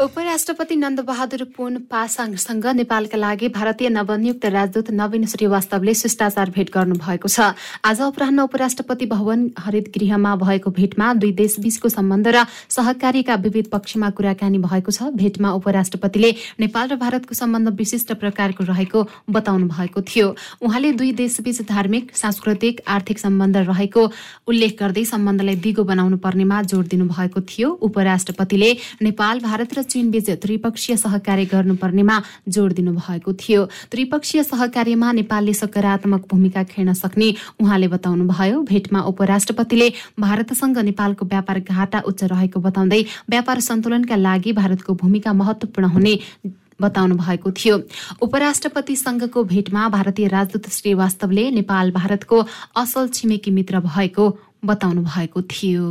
उपराष्ट्रपति 0.00 0.76
नन्दबहादुर 0.76 1.42
पुन 1.56 1.76
पासाङसँग 1.84 2.66
नेपालका 2.74 3.18
लागि 3.18 3.48
भारतीय 3.52 3.88
नवनियुक्त 3.88 4.44
राजदूत 4.46 4.90
नवीन 4.90 5.24
श्रीवास्तवले 5.28 5.94
शिष्टाचार 5.94 6.50
भेट 6.50 6.70
गर्नु 6.72 6.94
भएको 6.96 7.28
छ। 7.28 7.52
आज 7.84 8.00
अपराह्न 8.00 8.40
उपराष्ट्रपति 8.40 9.06
भवन 9.06 9.40
हरित 9.60 9.92
गृहमा 9.92 10.34
भएको 10.36 10.70
भेटमा 10.72 11.12
दुई 11.20 11.32
देशबीचको 11.36 11.88
सम्बन्ध 11.90 12.28
र 12.28 12.44
सहकारीका 12.48 13.34
विविध 13.44 13.68
पक्षमा 13.68 14.10
कुराकानी 14.16 14.58
भएको 14.58 14.90
छ। 14.90 15.12
भेटमा 15.20 15.52
उपराष्ट्रपतिले 15.60 16.30
नेपाल 16.64 16.88
र 16.88 16.96
भारतको 16.96 17.34
सम्बन्ध 17.36 17.68
विशिष्ट 17.76 18.12
प्रकारको 18.16 18.64
रहेको 18.72 19.04
बताउनु 19.28 19.68
भएको 19.68 20.00
थियो। 20.00 20.28
उहाँले 20.64 20.92
दुई 20.96 21.12
देशबीच 21.12 21.68
धार्मिक 21.68 22.16
सांस्कृतिक 22.16 22.80
आर्थिक 22.88 23.18
सम्बन्ध 23.18 23.56
रहेको 23.68 24.08
उल्लेख 24.48 24.80
गर्दै 24.80 25.04
सम्बन्धलाई 25.04 25.60
दिगो 25.60 25.84
बनाउनु 25.84 26.16
पर्नेमा 26.24 26.62
जोड़ 26.72 26.86
दिनु 26.88 27.04
भएको 27.12 27.40
थियो। 27.44 27.68
उपराष्ट्रपतिले 27.84 28.72
नेपाल 29.04 29.44
भारत 29.44 29.78
र 29.78 29.88
चीनबीच 29.90 30.30
त्रिपक्षीय 30.42 30.96
सहकार्य 30.96 31.44
गर्नुपर्नेमा 31.52 32.16
जोड़ 32.48 32.72
दिनु 32.72 32.92
भएको 32.94 33.32
थियो। 33.34 33.64
त्रिपक्षीय 33.90 34.42
सहकार्यमा 34.44 35.12
नेपालले 35.12 35.54
सकारात्मक 35.54 36.22
भूमिका 36.30 36.62
खेल्न 36.70 36.92
सक्ने 36.94 37.28
उहाँले 37.60 37.88
बताउनुभयो 37.88 38.62
भेटमा 38.70 39.00
उपराष्ट्रपतिले 39.10 39.88
भारतसँग 40.20 40.78
नेपालको 40.88 41.26
व्यापार 41.26 41.60
घाटा 41.60 42.00
उच्च 42.06 42.24
रहेको 42.24 42.60
बताउँदै 42.60 43.02
व्यापार 43.30 43.60
सन्तुलनका 43.60 44.16
लागि 44.16 44.52
भारतको 44.52 44.94
भूमिका 44.94 45.32
महत्वपूर्ण 45.32 45.88
हुने 45.88 46.14
बताउनु 46.80 47.14
भएको 47.16 47.50
थियो। 47.52 47.76
उपराष्ट्रपतिसँगको 48.22 49.42
भेटमा 49.44 49.88
भारतीय 49.88 50.28
राजदूत 50.28 50.68
श्रीवास्तवले 50.72 51.44
नेपाल 51.50 51.90
भारतको 51.92 52.38
असल 52.76 53.08
छिमेकी 53.08 53.50
मित्र 53.50 53.80
भएको 53.84 54.24
बताउनु 54.64 55.02
भएको 55.04 55.42
थियो। 55.44 55.88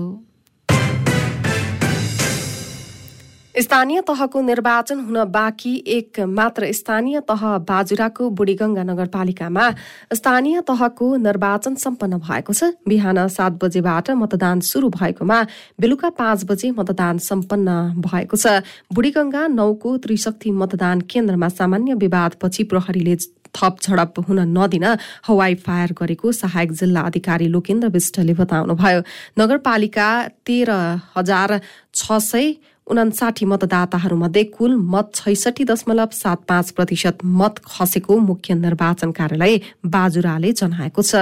स्थानीय 3.59 4.01
तहको 4.07 4.41
निर्वाचन 4.41 4.99
हुन 4.99 5.23
बाँकी 5.27 5.73
एक 5.87 6.19
मात्र 6.29 6.71
स्थानीय 6.71 7.19
तह 7.29 7.41
बाजुराको 7.67 8.29
बुढीगंगा 8.31 8.83
नगरपालिकामा 8.83 9.65
स्थानीय 10.13 10.61
तहको 10.61 11.15
निर्वाचन 11.17 11.75
सम्पन्न 11.75 12.17
भएको 12.19 12.53
छ। 12.53 12.71
बिहान 12.87 13.27
सात 13.27 13.59
बजेबाट 13.63 14.11
मतदान 14.15 14.59
शुरू 14.63 14.89
भएकोमा 14.89 15.41
बेलुका 15.79 16.09
पाँच 16.15 16.45
बजे 16.45 16.71
मतदान 16.71 17.17
सम्पन्न 17.19 17.99
भएको 17.99 18.37
छ। 18.37 18.63
बुढीगंगा 18.93 19.47
नौको 19.49 19.97
त्रिशक्ति 20.07 20.51
मतदान 20.53 21.01
केन्द्रमा 21.03 21.49
सामान्य 21.51 21.93
विवादपछि 21.99 22.63
प्रहरीले 22.63 23.17
थप 23.49 23.77
झडप 23.81 24.19
हुन 24.29 24.39
नदिन 24.55 24.85
हवाई 25.27 25.55
फायर 25.59 25.91
गरेको 25.99 26.31
सहायक 26.31 26.71
जिल्ला 26.79 27.01
अधिकारी 27.01 27.47
लोकेन्द्र 27.49 27.87
विष्टले 27.89 28.33
बताउनुभयो। 28.39 29.01
नगरपालिका 29.35 30.09
तेह्र 30.45 30.71
हजार 31.17 31.59
छ 31.93 32.23
सय 32.23 32.53
उनासाठी 32.89 33.45
मतदाताहरूमध्ये 33.45 34.43
कुल 34.43 34.75
मत 34.75 35.13
छैसठी 35.13 35.63
दशमलव 35.63 36.09
सात 36.13 36.37
पाँच 36.47 36.71
प्रतिशत 36.73 37.23
मत 37.23 37.59
खसेको 37.65 38.17
मुख्य 38.17 38.53
निर्वाचन 38.53 39.11
कार्यालय 39.11 39.57
बाजुराले 39.85 40.51
जनाएको 40.51 41.01
छ। 41.01 41.15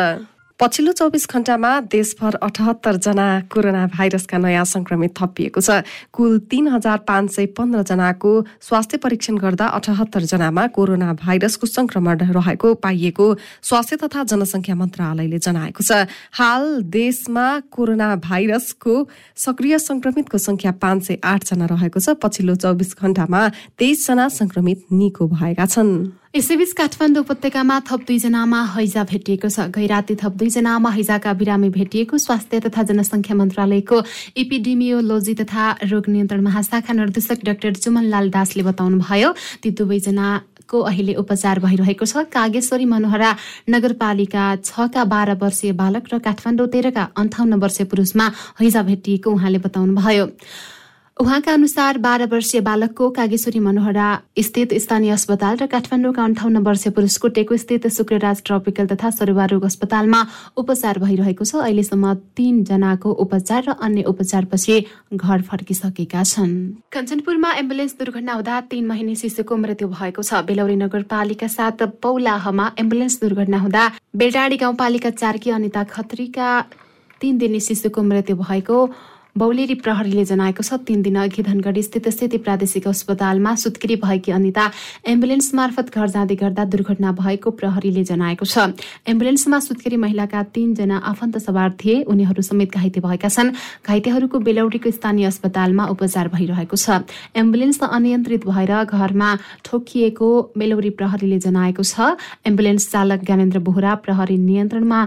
पछिल्लो 0.60 0.92
चौबिस 0.98 1.28
घण्टामा 1.30 1.72
देशभर 1.94 2.36
अठहत्तर 2.42 2.96
जना 2.98 3.26
कोरोना 3.46 3.86
भाइरसका 3.94 4.38
नयाँ 4.38 4.64
संक्रमित 4.66 5.14
थपिएको 5.14 5.62
छ। 5.62 5.86
कुल 6.10 6.40
तीन 6.50 6.68
हजार 6.74 6.98
पाँच 7.06 7.30
सय 7.32 7.46
पन्ध्र 7.54 7.82
जनाको 7.86 8.32
स्वास्थ्य 8.66 8.98
परीक्षण 8.98 9.38
गर्दा 9.38 9.68
अठहत्तर 9.78 10.22
जनामा 10.26 10.66
कोरोना 10.74 11.14
भाइरसको 11.14 11.68
संक्रमण 11.68 12.26
रहेको 12.34 12.74
पाइएको 12.74 13.28
स्वास्थ्य 13.62 13.96
तथा 14.02 14.24
जनसङ्ख्या 14.34 14.76
मन्त्रालयले 14.82 15.38
जनाएको 15.38 15.84
छ। 15.86 16.10
हाल 16.34 16.82
देशमा 16.90 17.48
कोरोना 17.70 18.16
भाइरसको 18.26 18.96
सक्रिय 19.38 19.78
संक्रमितको 19.80 20.38
संख्या 20.42 20.72
पाँच 20.82 21.04
सय 21.06 21.22
आठजना 21.22 21.66
रहेको 21.70 22.00
छ। 22.02 22.18
पछिल्लो 22.18 22.56
चौबिस 22.58 22.98
घण्टामा 22.98 23.48
तेइसजना 23.78 24.28
संक्रमित 24.34 24.90
निको 24.90 25.28
भएका 25.38 25.66
छन्। 25.70 25.94
यसैबीच 26.36 26.72
काठमाडौँ 26.76 27.24
उपत्यकामा 27.24 27.76
थप 27.88 28.02
दुईजनामा 28.08 28.60
हैजा 28.76 29.04
भेटिएको 29.08 29.48
छ। 29.48 29.72
गैराती 29.72 30.16
थप 30.20 30.34
दुईजनामा 30.36 30.90
हैजाका 30.92 31.34
बिरामी 31.40 31.70
भेटिएको 31.72 32.18
स्वास्थ्य 32.20 32.60
तथा 32.68 32.84
जनसङ्ख्या 32.84 33.36
मन्त्रालयको 33.40 33.98
इपिडेमियोलोजी 34.36 35.34
तथा 35.40 35.64
रोग 35.88 36.10
नियन्त्रण 36.12 36.42
महाशाखा 36.44 36.94
निर्देशक 36.94 37.40
डाक्टर 37.48 37.74
चुमनलाल 37.80 38.30
दासले 38.36 38.64
बताउनुभयो 38.68 39.30
ती 39.64 39.72
दुवैजनाको 39.72 40.78
अहिले 40.84 41.14
उपचार 41.16 41.60
भइरहेको 41.64 42.06
छ। 42.06 42.28
कागेश्वरी 42.28 42.86
मनोहरा 42.86 43.32
नगरपालिका 43.72 44.46
छका 44.68 45.04
बाह्र 45.08 45.40
वर्षीय 45.40 45.72
बालक 45.80 46.12
र 46.12 46.20
काठमाडौँ 46.28 46.68
तेह्रका 46.68 47.04
अन्ठाउन्न 47.16 47.54
वर्षीय 47.64 47.86
पुरुषमा 47.88 48.26
हैजा 48.60 48.82
भेटिएको 48.84 49.32
उहाँले 49.32 49.60
बताउनुभयो। 49.64 50.26
उहाँका 51.20 51.54
अनुसार 51.54 51.98
बाह्र 51.98 52.26
वर्षीय 52.30 52.62
बालकको 52.62 53.10
कागेश्वरी 53.10 53.60
मनोहरा 53.60 54.08
स्थित 54.40 54.74
स्थानीय 54.78 55.12
अस्पताल 55.12 55.58
र 55.58 55.66
काठमाडौँका 55.66 56.24
अन्ठाउन्न 56.24 56.58
वर्षीय 56.62 56.92
पुरुषको 56.94 57.28
टेको 57.34 57.58
स्थित 57.58 57.88
शुक्रराज 57.90 58.42
ट्रपिकल 58.46 58.86
तथा 58.88 59.10
सरुवा 59.10 59.46
रोग 59.50 59.64
अस्पतालमा 59.66 60.22
उपचार 60.62 61.00
भइरहेको 61.00 61.44
छ। 61.44 61.56
अहिलेसम्म 61.58 62.14
तीनजनाको 62.38 63.10
उपचार 63.26 63.64
र 63.66 63.76
अन्य 63.82 64.04
उपचारपछि 64.14 64.76
घर 65.18 65.42
फर्किसकेका 65.42 66.24
छन्। 66.24 66.54
कञ्चनपुरमा 66.94 67.52
एम्बुलेन्स 67.66 67.98
दुर्घटना 67.98 68.34
हुँदा 68.38 68.62
तीन 68.70 68.86
महिने 68.86 69.16
शिशुको 69.18 69.58
मृत्यु 69.58 69.88
भएको 69.90 70.22
छ। 70.22 70.46
बेलौरी 70.46 70.78
नगरपालिका 70.86 71.48
साथ 71.50 71.98
पौलाहमा 71.98 72.72
एम्बुलेन्स 72.78 73.20
दुर्घटना 73.22 73.58
हुँदा 73.58 73.84
बेलडाडी 74.14 74.58
गाउँपालिका 74.62 75.10
चारकी 75.18 75.50
अनिता 75.50 75.84
खत्रीका 75.98 76.48
तीन 77.22 77.38
दिने 77.42 77.60
शिशुको 77.66 78.04
मृत्यु 78.06 78.36
भएको 78.38 78.78
बौलेरी 79.38 79.76
प्रहरीले 79.86 80.24
जनाएको 80.26 80.64
छ 80.64 80.74
तीन 80.86 81.02
दिन 81.02 81.16
अघि 81.22 81.44
धनगढी 81.44 81.82
स्थित 81.84 82.08
स्थिति 82.10 82.38
प्रादेशिक 82.42 82.88
अस्पतालमा 82.88 83.54
सुत्केरी 83.56 83.96
भएकी 84.02 84.32
अनिता 84.32 84.66
एम्बुलेन्स 85.08 85.54
मार्फत 85.54 85.94
घर 85.94 86.08
जाँदै 86.10 86.36
गर्दा 86.36 86.66
दुर्घटना 86.66 87.12
भएको 87.22 87.52
प्रहरीले 87.54 88.04
जनाएको 88.04 88.46
छ। 88.46 88.74
एम्बुलेन्समा 89.06 89.60
सुत्केरी 89.60 89.98
महिलाका 89.98 90.44
तीनजना 90.58 90.98
आफन्त 91.12 91.38
सवार 91.38 91.70
थिए 91.78 92.02
उनीहरू 92.10 92.42
समेत 92.42 92.74
घाइते 92.74 93.00
भएका 93.00 93.30
छन्। 93.30 93.54
घाइतेहरूको 93.86 94.40
बेलौडीको 94.42 94.92
स्थानीय 94.92 95.26
अस्पतालमा 95.30 95.86
उपचार 95.94 96.28
भइरहेको 96.34 96.76
छ। 96.76 97.06
एम्बुलेन्स 97.38 97.84
अनियन्त्रित 97.84 98.46
भएर 98.50 98.74
घरमा 98.86 99.30
ठोकिएको 99.66 100.30
बेलौरी 100.58 100.90
प्रहरीले 100.98 101.40
जनाएको 101.46 101.84
छ। 101.86 102.18
एम्बुलेन्स 102.42 102.92
चालक 102.92 103.20
ज्ञानेन्द्र 103.22 103.60
बोहरा 103.62 103.96
प्रहरी 104.02 104.38
नियन्त्रणमा 104.38 105.02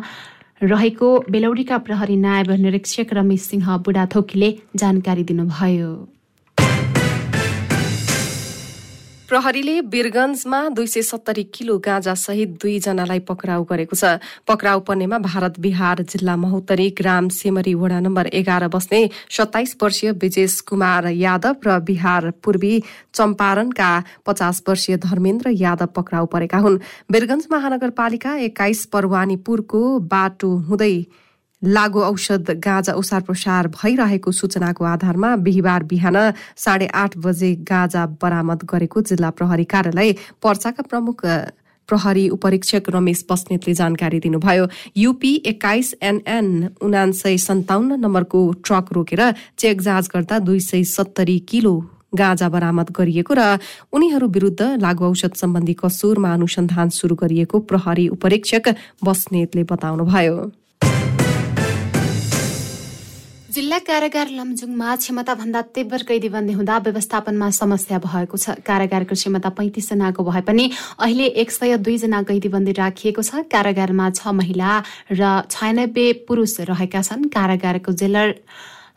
रहेको 0.62 1.08
बेलौडीका 1.30 1.76
प्रहरी 1.78 2.16
नायब 2.16 2.50
निरीक्षक 2.62 3.12
रमेश 3.12 3.42
सिंह 3.42 3.76
बुढाथोकीले 3.76 4.48
जानकारी 4.76 5.24
दिनुभयो। 5.24 5.90
प्रहरीले 9.30 9.74
वीरगंजमा 9.86 10.58
दुई 10.68 10.86
सय 10.86 11.02
सत्तरी 11.02 11.42
किलो 11.54 11.76
गाँजा 11.78 12.14
सहित 12.16 12.56
दुईजनालाई 12.62 13.18
पक्राउ 13.28 13.62
गरेको 13.64 13.94
छ। 13.94 14.18
पक्राउ 14.42 14.80
पर्नेमा 14.82 15.18
भारत 15.22 15.60
बिहार 15.62 16.02
जिल्ला 16.04 16.34
महोत्तरी 16.36 16.88
ग्राम 16.98 17.28
सेमरी 17.30 17.74
वडा 17.76 18.00
नम्बर 18.00 18.26
एघार 18.34 18.66
बस्ने 18.74 19.00
सत्ताइस 19.30 19.76
वर्षीय 19.82 20.10
विजेश 20.18 20.58
कुमार 20.66 21.06
यादव 21.14 21.62
र 21.62 21.78
बिहार 21.86 22.30
पूर्वी 22.42 22.74
चम्पारणका 23.14 23.92
पचास 24.26 24.62
वर्षीय 24.68 24.96
धर्मेन्द्र 25.06 25.54
यादव 25.54 25.94
पक्राउ 25.94 26.26
परेका 26.26 26.58
हुन्। 26.58 26.82
वीरगंज 27.12 27.46
महानगरपालिका 27.52 28.36
एक्काइस 28.50 28.84
परवानीपुरको 28.90 29.86
बाटो 30.10 30.54
हुँदै 30.66 30.94
लागु 31.62 32.00
औषध 32.00 32.50
गाँजा 32.64 32.92
ओसार 32.94 33.20
प्रसार 33.20 33.68
भइरहेको 33.68 34.32
सूचनाको 34.32 34.84
आधारमा 34.84 35.34
बिहिबार 35.44 35.82
बिहान 35.84 36.16
साढे 36.56 36.86
आठ 36.86 37.16
बजे 37.18 37.54
गाँजा 37.68 38.06
बरामद 38.16 38.64
गरेको 38.64 39.00
जिल्ला 39.02 39.30
प्रहरी 39.30 39.64
कार्यालय 39.64 40.12
पर्चाका 40.42 40.82
प्रमुख 40.88 41.24
प्रहरी 41.88 42.28
उपरीक्षक 42.28 42.88
रमेश 42.88 43.24
बस्नेतले 43.30 43.74
जानकारी 43.74 44.18
दिनुभयो। 44.20 44.66
युपी 44.96 45.34
एक्काइस 45.46 45.94
एनएन 46.02 46.48
उनासय 46.80 47.36
सन्ताउन्न 47.36 48.00
नम्बरको 48.00 48.40
ट्रक 48.64 48.92
रोकेर 48.92 49.22
चेक 49.58 49.80
जाँच 49.82 50.08
गर्दा 50.14 50.38
दुई 50.38 50.60
सय 50.60 50.84
सत्तरी 50.86 51.38
किलो 51.50 51.74
गाँजा 52.14 52.48
बरामद 52.48 52.90
गरिएको 52.96 53.34
र 53.34 53.58
उनीहरू 53.92 54.28
विरूद्ध 54.28 54.62
लागु 54.80 55.04
औषध 55.04 55.34
सम्बन्धी 55.36 55.74
कसुरमा 55.82 56.32
अनुसन्धान 56.34 56.88
शुरू 56.90 57.14
गरिएको 57.20 57.58
प्रहरी 57.68 58.08
उपरीक्षक 58.16 58.74
बस्नेतले 59.04 59.64
बताउनुभयो। 59.68 60.36
जिल्ला 63.50 63.78
कारागार 63.82 64.28
लमजुङमा 64.30 64.88
क्षमताभन्दा 64.96 65.60
तीव्र 65.74 66.02
कैदीबन्दी 66.06 66.52
हुँदा 66.54 66.76
व्यवस्थापनमा 66.86 67.48
समस्या 67.50 67.98
भएको 67.98 68.36
छ। 68.38 68.62
कारागारको 68.62 69.14
क्षमता 69.18 69.50
पैँतिस 69.58 69.90
जनाको 69.90 70.22
भए 70.22 70.42
पनि 70.46 70.70
अहिले 71.02 71.26
एक 71.42 71.50
सय 71.50 71.76
दुईजना 71.82 72.22
कैदीबन्दी 72.30 72.72
राखिएको 72.78 73.22
छ। 73.22 73.42
कारागारमा 73.50 74.06
छ 74.14 74.30
महिला 74.38 74.70
र 75.10 75.42
छयानब्बे 75.50 76.06
पुरुष 76.30 76.60
रहेका 76.70 77.02
छन्। 77.02 77.26
कारागारको 77.34 77.90
जेलर 77.90 78.28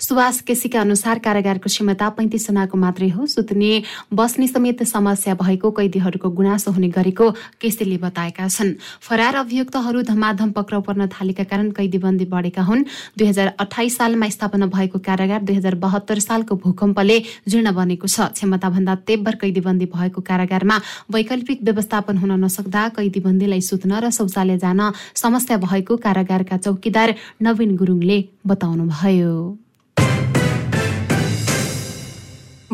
सुवास 0.04 0.42
केसीका 0.44 0.80
अनुसार 0.82 1.20
कारागारको 1.24 1.70
क्षमता 1.72 2.08
पैँतिस 2.12 2.48
जनाको 2.48 2.78
मात्रै 2.78 3.08
हो। 3.10 3.26
सुत्ने 3.26 3.72
बस्ने 4.12 4.48
समेत 4.48 4.84
समस्या 4.86 5.34
भएको 5.40 5.72
कैदीहरूको 5.72 6.30
गुनासो 6.30 6.72
हुने 6.72 6.90
गरेको 6.92 7.30
केसीले 7.62 7.98
बताएका 7.98 8.48
छन्। 8.50 8.76
फरार 9.00 9.36
अभियुक्तहरू 9.38 10.02
धमाधम 10.04 10.52
पक्राउ 10.52 10.82
पर्न 10.84 11.08
थालेका 11.08 11.44
कारण 11.48 11.72
कैदीबन्दी 11.72 12.26
बढेका 12.28 12.64
हुन्। 12.64 12.84
दुई 13.16 13.90
सालमा 13.90 14.30
स्थापना 14.30 14.66
भएको 14.68 15.00
कारागार 15.00 15.42
दुई 15.42 16.20
सालको 16.20 16.56
भूकम्पले 16.58 17.18
जीर्ण 17.48 17.72
बनेको 17.72 18.08
छ। 18.08 18.28
क्षमताभन्दा 18.36 18.96
तेब्बर 19.08 19.36
कैदीबन्दी 19.40 19.86
भएको 19.88 20.22
कारागारमा 20.22 20.82
वैकल्पिक 21.12 21.64
व्यवस्थापन 21.64 22.18
हुन 22.18 22.44
नसक्दा 22.44 22.88
कैदीबन्दीलाई 23.00 23.62
सुत्न 23.64 24.04
र 24.04 24.12
शौचालय 24.12 24.58
जान 24.60 24.92
समस्या 25.16 25.58
भएको 25.64 25.98
कारागारका 25.98 26.58
चौकीदार 26.60 27.16
नवीन 27.42 27.76
गुरुङले 27.78 28.18
बताउनुभयो। 28.44 29.63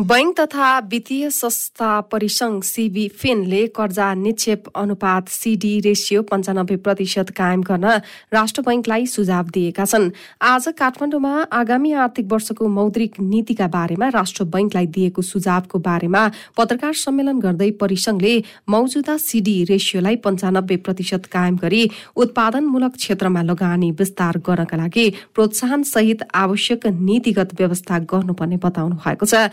बैंक 0.00 0.34
तथा 0.40 0.78
वित्तीय 0.90 1.28
संस्था 1.30 2.00
परिसंघ 2.00 2.62
सिबी 2.64 3.06
फिनले 3.10 3.66
कर्जा 3.76 4.12
निक्षेप 4.14 4.68
अनुपात 4.76 5.28
सिडी 5.28 5.72
रेसियो 5.80 6.22
पञ्चानब्बे 6.22 6.76
प्रतिशत 6.76 7.30
कायम 7.36 7.62
गर्न 7.62 7.84
राष्ट्र 8.32 8.62
बैंकलाई 8.62 9.06
सुझाव 9.06 9.48
दिएका 9.54 9.84
छन्। 9.84 10.10
आज 10.42 10.68
काठमाडौँमा 10.78 11.32
आगामी 11.52 11.92
आर्थिक 11.94 12.32
वर्षको 12.32 12.68
मौद्रिक 12.68 13.20
नीतिका 13.20 13.66
बारेमा 13.68 14.08
राष्ट्र 14.08 14.44
बैंकलाई 14.46 14.86
दिएको 14.86 15.22
सुझावको 15.22 15.78
बारेमा 15.80 16.26
पत्रकार 16.56 16.94
सम्मेलन 16.94 17.40
गर्दै 17.40 17.70
परिसंघले 17.80 18.34
मौजुदा 18.68 19.16
सिडी 19.18 19.56
रेसियोलाई 19.70 20.16
पञ्चानब्बे 20.24 20.76
प्रतिशत 20.88 21.26
कायम 21.32 21.56
गरी 21.62 21.82
उत्पादनमूलक 22.16 22.96
क्षेत्रमा 22.96 23.42
लगानी 23.42 23.90
विस्तार 24.00 24.38
गर्नका 24.48 24.76
लागि 24.76 25.08
प्रोत्साहन 25.34 25.82
सहित 25.92 26.24
आवश्यक 26.46 26.86
नीतिगत 27.04 27.54
व्यवस्था 27.60 27.98
गर्नुपर्ने 28.08 28.56
बताउनु 28.64 28.96
भएको 29.04 29.26
छ। 29.26 29.46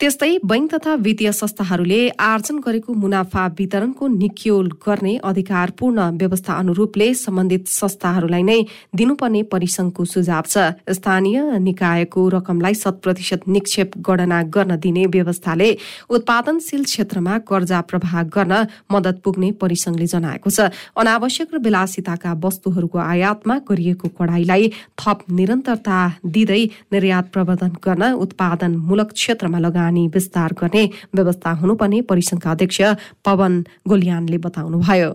त्यस्तै 0.00 0.36
बैंक 0.44 0.66
तथा 0.72 0.94
वित्तीय 1.00 1.30
संस्थाहरूले 1.32 1.98
आर्जन 2.20 2.56
गरेको 2.64 2.92
मुनाफा 2.94 3.42
वितरणको 3.58 4.06
निक्योल 4.14 4.66
गर्ने 4.84 5.12
अधिकार 5.24 5.70
पूर्ण 5.78 6.00
व्यवस्था 6.20 6.52
अनुरूपले 6.54 7.06
सम्बन्धित 7.16 7.68
संस्थाहरूलाई 7.74 8.42
नै 8.42 8.58
दिनुपर्ने 8.92 9.42
परिसंघको 9.52 10.04
सुझाव 10.04 10.42
छ। 10.46 10.64
स्थानीय 10.92 11.38
निकायको 11.58 12.28
रकमलाई 12.28 12.74
शत 12.74 13.00
प्रतिशत 13.04 13.48
निक्षेप 13.48 13.96
गणना 14.08 14.42
गर्न 14.52 14.76
दिने 14.84 15.06
व्यवस्थाले 15.16 15.70
उत्पादनशील 16.10 16.84
क्षेत्रमा 16.84 17.38
कर्जा 17.48 17.80
प्रवाह 17.88 18.20
गर्न 18.36 18.52
मदत 18.92 19.24
पुग्ने 19.24 19.50
परिसंघले 19.56 20.10
जनाएको 20.12 20.50
छ। 20.50 20.68
अनावश्यक 20.94 21.56
र 21.56 21.62
विलासिताका 21.64 22.36
वस्तुहरूको 22.44 22.98
आयातमा 23.06 23.58
गरिएको 23.64 24.12
कडाईलाई 24.20 24.68
थप 25.00 25.24
निरन्तरता 25.32 25.98
दिँदै 26.36 26.62
निर्यात 26.92 27.32
प्रवर्धन 27.32 27.74
गर्न 27.80 28.12
उत्पादनमूलक 28.20 29.18
क्षेत्रमा 29.18 29.64
लगा 29.64 29.84
लगानी 29.86 30.06
विस्तार 30.08 30.52
गर्ने 30.60 30.84
व्यवस्था 31.14 31.50
हुनुपर्ने 31.62 32.00
परिसंघका 32.02 32.50
अध्यक्ष 32.50 32.80
पवन 33.24 33.64
गोलियानले 33.88 34.38
बताउनुभयो। 34.38 35.10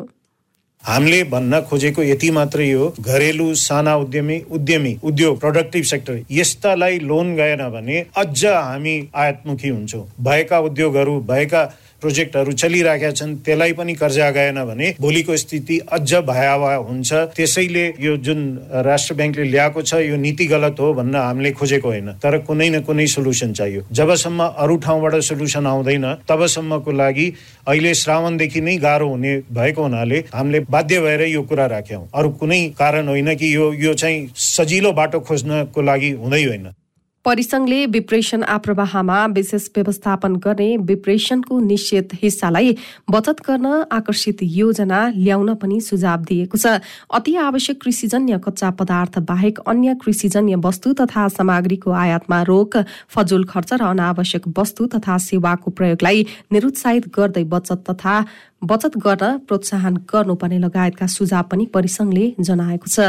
हामीले 0.84 1.24
भन्न 1.24 1.60
खोजेको 1.70 2.02
यति 2.04 2.30
मात्रै 2.32 2.72
हो 2.72 2.88
घरेलु 3.00 3.54
साना 3.56 3.96
उद्यमी 3.96 4.38
उद्यमी 4.50 4.94
उद्योग 5.04 5.40
प्रोडक्टिभ 5.40 5.84
सेक्टर 5.84 6.16
यस्तालाई 6.32 7.00
लोन 7.02 7.36
गएन 7.36 7.62
भने 7.70 8.00
अझ 8.18 8.46
हामी 8.46 8.96
आयातमुखी 9.14 9.70
हुन्छौँ। 9.70 10.06
भएका 10.20 10.60
उद्योगहरू 10.60 11.20
भएका 11.30 11.64
प्रोजेक्टहरू 12.02 12.52
चलिरहेका 12.54 13.12
छन् 13.12 13.36
त्यसलाई 13.46 13.74
पनि 13.74 13.94
कर्जा 13.96 14.30
गएन 14.32 14.64
भने 14.66 14.94
भोलिको 15.02 15.38
स्थिति 15.38 15.78
अझ 15.92 16.14
भयावह 16.28 16.76
हुन्छ। 16.88 17.14
त्यसैले 17.38 17.86
यो 18.00 18.16
जुन 18.18 18.40
राष्ट्र 18.86 19.16
ब्याङ्कले 19.16 19.44
ल्याएको 19.46 19.82
छ 19.82 19.94
यो 20.02 20.16
नीति 20.18 20.46
गलत 20.48 20.80
हो 20.80 20.94
भन्न 20.94 21.16
हामीले 21.16 21.52
खोजेको 21.52 21.88
होइन। 21.88 22.12
तर 22.24 22.38
कुनै 22.48 22.70
न 22.70 22.82
कुनै 22.82 23.08
सोल्युसन 23.08 23.54
चाहियो। 23.54 23.82
जबसम्म 23.92 24.40
अरू 24.58 24.76
ठाउँबाट 24.82 25.16
सोल्युसन 25.22 25.68
आउँदैन 25.68 26.06
तबसम्मको 26.28 26.92
लागि 26.92 27.28
अहिले 27.68 27.94
श्रावणदेखि 27.94 28.62
नै 28.62 28.78
गाह्रो 28.78 29.08
हुने 29.10 29.38
भएको 29.54 29.82
हुनाले 29.82 30.24
हामीले 30.34 30.60
बाध्य 30.70 31.00
भएर 31.02 31.22
यो 31.28 31.42
कुरा 31.44 31.66
राख्यौँ। 31.68 32.08
अरू 32.16 32.30
कुनै 32.42 32.62
कारण 32.78 33.08
होइन 33.08 33.36
कि 33.36 33.56
यो 33.56 33.72
यो 33.74 33.94
चाहिँ 33.94 34.30
सजिलो 34.36 34.92
बाटो 34.94 35.20
खोज्नको 35.22 35.82
लागि 35.82 36.12
हुँदै 36.12 36.44
होइन। 36.46 36.68
परिसंघले 37.26 37.86
विप्रेशन 37.86 38.44
आप्रवाहमा 38.44 39.26
विशेष 39.36 39.68
व्यवस्थापन 39.76 40.36
गर्ने 40.36 40.76
विप्रेशनको 40.90 41.60
निश्चित 41.60 42.14
हिस्सालाई 42.22 42.74
बचत 43.12 43.42
गर्न 43.48 43.66
आकर्षित 43.92 44.38
योजना 44.42 45.02
ल्याउन 45.16 45.54
पनि 45.62 45.80
सुझाव 45.82 46.22
दिएको 46.30 46.58
छ। 46.58 46.80
अति 47.14 47.36
आवश्यक 47.38 47.82
कृषिजन्य 47.82 48.40
कच्चा 48.46 48.70
पदार्थ 48.80 49.20
बाहेक 49.30 49.60
अन्य 49.68 49.96
कृषिजन्य 50.02 50.56
वस्तु 50.66 50.94
तथा 51.02 51.28
सामग्रीको 51.28 51.92
आयातमा 51.92 52.42
रोक 52.44 52.78
फजुल 53.14 53.46
खर्च 53.46 53.74
र 53.74 53.82
अनावश्यक 53.84 54.48
वस्तु 54.58 54.86
तथा 54.96 55.18
सेवाको 55.22 55.72
प्रयोगलाई 55.72 56.26
निरुत्साहित 56.52 57.08
गर्दै 57.16 57.44
बचत 57.54 57.84
तथा 57.90 58.16
बचत 58.66 58.98
गर्न 58.98 59.38
प्रोत्साहन 59.46 59.94
गर्नुपर्ने 60.10 60.60
लगायतका 60.60 61.08
सुझाव 61.08 61.44
पनि 61.52 61.66
परिसंघले 61.70 62.26
जनाएको 62.40 62.88
छ। 62.90 63.00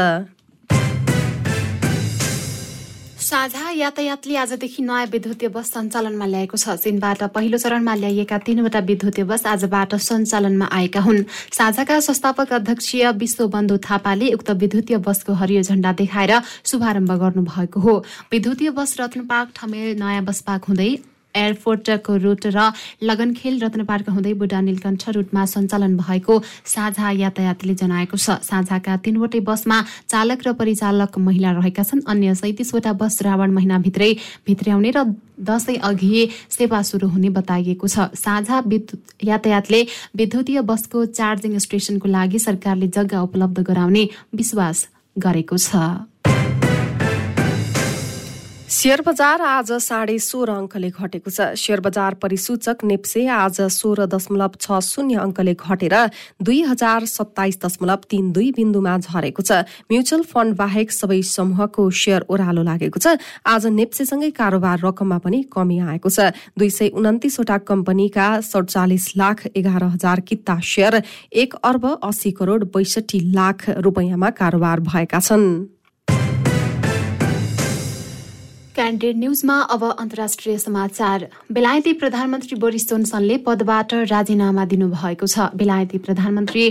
साझा 3.23 3.69
यातायातले 3.71 4.35
आजदेखि 4.35 4.83
नयाँ 4.83 5.05
विद्युतीय 5.07 5.49
बस 5.49 5.71
सञ्चालनमा 5.71 6.25
ल्याएको 6.27 6.57
छ। 6.59 6.75
चीनबाट 6.75 7.23
पहिलो 7.31 7.57
चरणमा 7.57 7.95
ल्याइएका 7.95 8.37
तीनवटा 8.43 8.79
विद्युतीय 8.83 9.23
बस 9.23 9.45
आजबाट 9.47 9.95
सञ्चालनमा 9.95 10.67
आएका 10.67 10.99
हुन्। 10.99 11.23
साझाका 11.55 11.99
संस्थापक 12.03 12.51
अध्यक्षीय 12.53 13.11
विश्वबन्धु 13.15 13.77
थापाले 13.79 14.33
उक्त 14.35 14.49
विद्युतीय 14.59 14.97
बसको 15.07 15.33
हरियो 15.39 15.61
झण्डा 15.63 15.91
देखाएर 16.03 16.33
शुभारम्भ 16.67 17.11
गर्नुभएको 17.23 17.79
हो। 17.79 17.95
विद्युतीय 18.31 18.69
बस 18.75 18.99
रत्नपार्क 18.99 19.49
ठमेल 19.55 19.95
नयाँ 20.03 20.23
बस 20.27 20.41
पार्क 20.43 20.63
हुँदै 20.67 20.91
एयरपोर्टको 21.35 22.15
रुट 22.17 22.45
र 22.55 22.71
लगनखेल 23.01 23.59
रत्नपार्क 23.63 24.09
हुँदै 24.09 24.33
बुढा 24.33 24.59
नीलकण्ठ 24.61 25.09
रुटमा 25.15 25.45
सञ्चालन 25.45 25.97
भएको 25.97 26.33
साझा 26.65 27.09
यातायातले 27.11 27.73
जनाएको 27.75 28.17
छ। 28.17 28.37
साझाका 28.41 28.97
तीनवटै 29.03 29.39
बसमा 29.41 29.77
चालक 30.07 30.39
र 30.47 30.53
परिचालक 30.53 31.17
महिला 31.17 31.51
रहेका 31.57 31.83
छन्। 31.83 32.05
अन्य 32.07 32.35
सैतिसवटा 32.35 32.93
बस 32.93 33.17
श्रावण 33.17 33.51
महिनाभित्रै 33.51 34.11
भित्र्याउने 34.47 34.91
र 34.91 35.03
दसैँ 35.39 35.77
अघि 35.81 36.29
सेवा 36.49 36.81
सुरु 36.81 37.07
हुने 37.09 37.29
बताइएको 37.33 37.87
छ। 37.87 38.13
साझा 38.13 38.61
यातायातले 39.23 39.81
विद्युतीय 40.15 40.61
बसको 40.61 41.05
चार्जिङ 41.11 41.57
स्टेसनको 41.59 42.07
लागि 42.07 42.39
सरकारले 42.39 42.87
जग्गा 42.87 43.21
उपलब्ध 43.21 43.59
गराउने 43.63 44.03
विश्वास 44.35 44.87
गरेको 45.17 45.57
छ। 45.57 45.75
शेयर 48.73 49.01
बजार 49.05 49.41
आज 49.45 49.71
साढे 49.85 50.17
सोह्र 50.17 50.51
अङ्कले 50.51 50.89
घटेको 50.89 51.29
छ। 51.29 51.53
शेयर 51.61 51.79
बजार 51.85 52.13
परिसूचक 52.17 52.77
नेप्से 52.83 53.25
आज 53.29 53.57
सोह्र 53.69 54.05
दशमलव 54.09 54.55
छ 54.57 54.79
शून्य 54.81 55.19
अङ्कले 55.23 55.53
घटेर 55.53 55.95
दुई 56.41 56.61
हजार 56.69 57.05
सत्ताइस 57.05 57.59
दशमलव 57.61 58.07
तीन 58.09 58.31
दुई 58.33 58.49
बिन्दुमा 58.57 58.95
झरेको 58.97 59.45
छ। 59.45 59.51
म्युचुअल 59.93 60.23
फण्ड 60.25 60.55
बाहेक 60.57 60.89
सबै 60.91 61.21
समूहको 61.21 61.85
शेयर 62.01 62.25
ओह्रालो 62.25 62.63
लागेको 62.63 62.97
छ। 62.97 63.13
आज 63.45 63.69
नेप्सेसँगै 63.77 64.31
कारोबार 64.41 64.81
रकममा 64.81 65.17
पनि 65.21 65.43
कमी 65.53 65.77
आएको 65.85 66.09
छ। 66.09 66.33
दुई 66.57 66.69
सय 66.73 66.89
उन्तिसवटा 66.97 67.57
कम्पनीका 67.69 68.27
सडचालिस 68.41 69.05
लाख 69.21 69.45
एघार 69.53 69.83
हजार 69.93 70.25
किता 70.25 70.57
शेयर 70.73 71.01
एक 71.45 71.61
अर्ब 71.61 71.85
अस्सी 72.01 72.31
करोड़ 72.41 72.63
बैसठी 72.73 73.21
लाख 73.37 73.69
रुपियाँमा 73.85 74.29
कारोबार 74.33 74.79
भएका 74.89 75.19
छन्। 75.21 75.47
क्यान्डेड 78.75 79.17
न्युजमा 79.17 79.55
अब 79.69 79.83
अन्तर्राष्ट्रिय 79.83 80.57
समाचार। 80.57 81.25
बेलायती 81.53 81.91
प्रधानमन्त्री 81.93 82.55
बोरिस 82.59 82.87
जोन्सनले 82.89 83.35
पदबाट 83.45 83.93
राजीनामा 84.09 84.63
दिनुभएको 84.65 85.27
छ। 85.27 85.53
बेलायती 85.53 85.97
प्रधानमन्त्री 86.01 86.63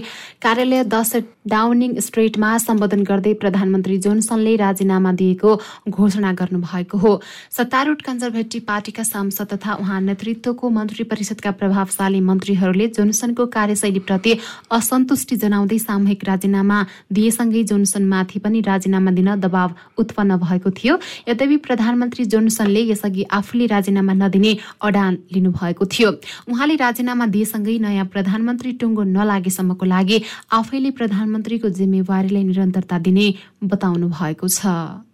कार्यालय 0.42 0.82
दस 0.84 1.12
डाउनिङ 1.46 1.94
स्ट्रेटमा 2.02 2.50
सम्बोधन 2.58 3.02
गर्दै 3.06 3.34
प्रधानमन्त्री 3.38 3.98
जोन्सनले 3.98 4.54
राजीनामा 4.56 5.12
दिएको 5.14 5.50
घोषणा 5.88 6.32
गर्नुभएको 6.32 6.98
हो। 6.98 7.12
सत्तारूढ 7.54 8.02
कन्जर्भेटिभ 8.02 8.62
पार्टीका 8.66 9.02
सांसद 9.04 9.54
तथा 9.54 9.74
उहाँ 9.78 10.00
नेतृत्वको 10.02 10.70
मन्त्री 10.70 11.04
परिषदका 11.06 11.50
प्रभावशाली 11.62 12.20
मन्त्रीहरूले 12.20 12.86
जोन्सनको 12.98 13.46
कार्यशैलीप्रति 13.46 14.32
असन्तुष्टि 14.72 15.36
जनाउँदै 15.38 15.78
सामूहिक 15.78 16.24
राजीनामा 16.24 16.78
दिएसँगै 17.14 17.62
जोन्सनमाथि 17.70 18.38
पनि 18.42 18.60
राजीनामा 18.66 19.10
दिन 19.12 19.34
दबाव 19.38 19.70
उत्पन्न 19.98 20.42
भएको 20.42 20.70
थियो। 20.72 20.98
यद्यपि 21.30 21.56
प्रधान 21.62 21.90
प्रधानमन्त्री 21.92 22.24
जोन्सनले 22.24 22.80
यसअघि 22.88 23.22
आफूले 23.30 23.66
राजीनामा 23.68 24.12
नदिने 24.16 24.52
अडान 24.80 25.12
लिनुभएको 25.28 25.84
थियो। 25.84 26.10
उहाँले 26.48 26.74
राजीनामा 26.80 27.26
दिएसँगै 27.28 27.76
नयाँ 27.84 28.06
प्रधानमन्त्री 28.08 28.72
टुङ्गो 28.80 29.02
नलागेसम्मको 29.12 29.84
लागि 29.84 30.16
आफैले 30.56 30.90
प्रधानमन्त्रीको 30.96 31.68
जिम्मेवारीलाई 31.68 32.44
निरन्तरता 32.48 32.98
दिने 33.04 33.26
बताउनु 33.60 34.08
भएको 34.08 34.48
छ। 34.48 35.11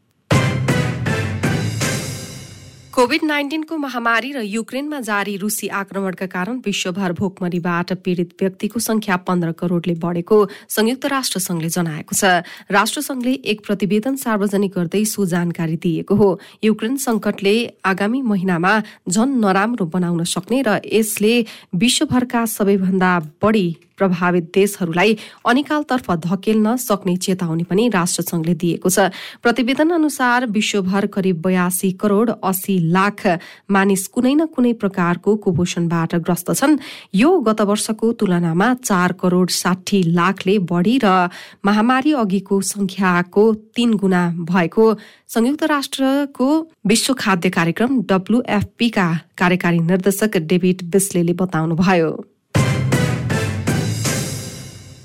कोविड 2.98 3.22
नाइन्टिनको 3.22 3.76
महामारी 3.78 4.32
र 4.32 4.40
युक्रेनमा 4.42 4.98
जारी 5.06 5.36
रुसी 5.38 5.68
आक्रमणका 5.70 6.26
कारण 6.26 6.56
विश्वभर 6.66 7.12
भोकमरीबाट 7.14 7.92
पीड़ित 8.02 8.34
व्यक्तिको 8.40 8.80
संख्या 8.80 9.16
पन्ध्र 9.22 9.52
करोड़ले 9.54 9.94
बढ़ेको 9.94 10.38
संयुक्त 10.68 11.06
राष्ट्र 11.06 11.38
संघले 11.38 11.68
जनाएको 11.70 12.14
छ। 12.18 12.42
राष्ट्रसंघले 12.74 13.32
एक 13.46 13.62
प्रतिवेदन 13.62 14.16
सार्वजनिक 14.18 14.72
गर्दै 14.74 15.04
सो 15.06 15.26
जानकारी 15.30 15.76
दिएको 15.78 16.14
हो। 16.14 16.28
युक्रेन 16.64 16.96
संकटले 16.98 17.56
आगामी 17.86 18.22
महिनामा 18.26 18.74
झन 19.06 19.38
नराम्रो 19.46 19.86
बनाउन 19.86 20.24
सक्ने 20.26 20.62
र 20.66 20.80
यसले 20.82 21.34
विश्वभरका 21.78 22.46
सबैभन्दा 22.50 23.18
बढ़ी 23.38 23.68
प्रभावित 23.98 24.50
देशहरूलाई 24.54 25.16
अनिकालतर्फ 25.46 26.10
धकेल्न 26.24 26.76
सक्ने 26.78 27.16
चेतावनी 27.18 27.64
पनि 27.64 27.88
राष्ट्रसंघले 27.88 28.54
दिएको 28.54 28.88
छ। 28.88 29.10
प्रतिवेदन 29.42 29.90
अनुसार 29.90 30.46
विश्वभर 30.48 31.06
करिब 31.08 31.40
बयासी 31.42 31.90
करोड़ 32.00 32.30
अस्सी 32.30 32.78
लाख 32.92 33.26
मानिस 33.70 34.06
कुनै 34.08 34.34
न 34.34 34.46
कुनै 34.46 34.72
प्रकारको 34.78 35.36
कुपोषणबाट 35.36 36.14
ग्रस्त 36.22 36.52
छन्। 36.52 36.78
यो 37.14 37.30
गत 37.40 37.60
वर्षको 37.60 38.12
तुलनामा 38.14 38.72
चार 38.84 39.12
करोड़ 39.20 39.48
साठी 39.50 40.02
लाखले 40.14 40.58
बढ़ी 40.64 40.98
र 41.04 41.28
महामारी 41.64 42.12
अघिको 42.14 42.60
संख्याको 42.64 43.44
तीन 43.74 43.92
गुणा 43.98 44.22
भएको। 44.46 44.86
संयुक्त 45.28 45.62
राष्ट्रको 45.64 46.48
विश्व 46.86 47.14
खाद्य 47.14 47.50
कार्यक्रम 47.50 48.00
डब्लुएफपीका 48.02 49.08
कार्यकारी 49.38 49.78
निर्देशक 49.80 50.36
डेभिड 50.48 50.82
बिस्ले 50.90 51.32
बताउनुभयो। 51.34 52.10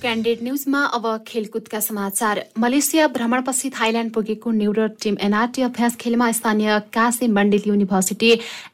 क्यान्डेड 0.03 0.37
न्युजमा 0.43 0.79
अब 0.95 1.05
खेलकुदका 1.27 1.79
समाचार। 1.79 2.39
मलेसिया 2.59 3.07
भ्रमणपछि 3.07 3.69
थाइल्याण्ड 3.71 4.11
पुगेको 4.13 4.51
न्युरो 4.51 4.87
टिम 4.99 5.15
एनआरटी 5.21 5.61
अभ्यास 5.63 5.95
खेलमा 5.95 6.31
स्थानीय 6.31 6.79
कासे 6.91 7.27
मण्डिल 7.31 7.63
युनिभर्सिटी 7.67 8.31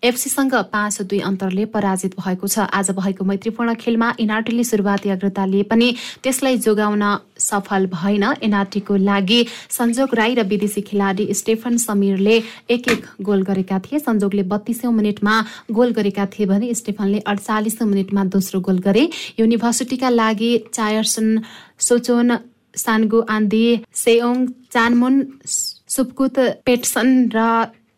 एफसीसँग 0.09 0.55
पाँच 0.73 1.01
दुई 1.05 1.19
अन्तरले 1.29 1.65
पराजित 1.69 2.15
भएको 2.17 2.47
छ। 2.47 2.65
आज 2.73 2.89
भएको 2.97 3.25
मैत्रीपूर्ण 3.29 3.73
खेलमा 3.77 4.09
एनआरटीले 4.19 4.63
सुरुवाती 4.63 5.09
अग्रता 5.09 5.45
लिए 5.45 5.63
पनि 5.69 5.93
त्यसलाई 6.23 6.57
जोगाउन 6.65 7.03
सफल 7.39 7.85
भएन। 7.87 8.23
एनआरटीको 8.43 8.95
लागि 8.99 9.39
संजोग 9.69 10.15
राई 10.15 10.35
र 10.35 10.43
विदेशी 10.45 10.81
खेलाडी 10.81 11.27
स्टेफन 11.33 11.77
समीरले 11.79 12.35
एक 12.69 12.87
एक 12.89 13.05
गोल 13.21 13.41
गरेका 13.43 13.79
थिए। 13.81 13.99
संजोगले 13.99 14.43
बत्तीसौँ 14.51 14.93
मिनटमा 14.93 15.35
गोल 15.71 15.91
गरेका 15.93 16.25
थिए 16.27 16.45
भने 16.45 16.73
स्टेफनले 16.73 17.19
अडचालिसौँ 17.25 17.87
मिनटमा 17.87 18.23
दोस्रो 18.35 18.59
गोल 18.61 18.79
गरे। 18.79 19.09
युनिभर्सिटीका 19.39 20.09
लागि 20.11 20.51
चायर्स 20.73 21.19
सोचोन 21.79 22.37
सानगु 22.75 23.19
आन्दी 23.29 23.65
सेओङ 23.95 24.45
चानमुन 24.73 25.15
सुपकुत 25.45 26.39
पेटसन 26.65 27.07
र 27.35 27.39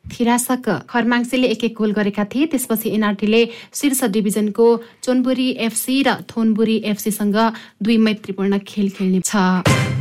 थिरासक 0.05 0.69
खरमाङसीले 0.89 1.47
एक 1.47 1.63
एक 1.63 1.73
गोल 1.77 1.91
गरेका 1.93 2.23
थिए। 2.25 2.45
त्यसपछि 2.51 2.89
एनआरटीले 2.89 3.41
शीर्ष 3.73 4.03
डिभिजनको 4.11 4.67
चोनबुरी 5.03 5.49
एफसी 5.67 6.01
र 6.03 6.15
थोनबुरी 6.29 6.77
एफसीसँग 6.91 7.37
दुई 7.83 7.97
मैत्रीपूर्ण 7.97 8.59
खेल 8.67 8.89
खेल्ने 8.89 9.21
छ 9.25 10.00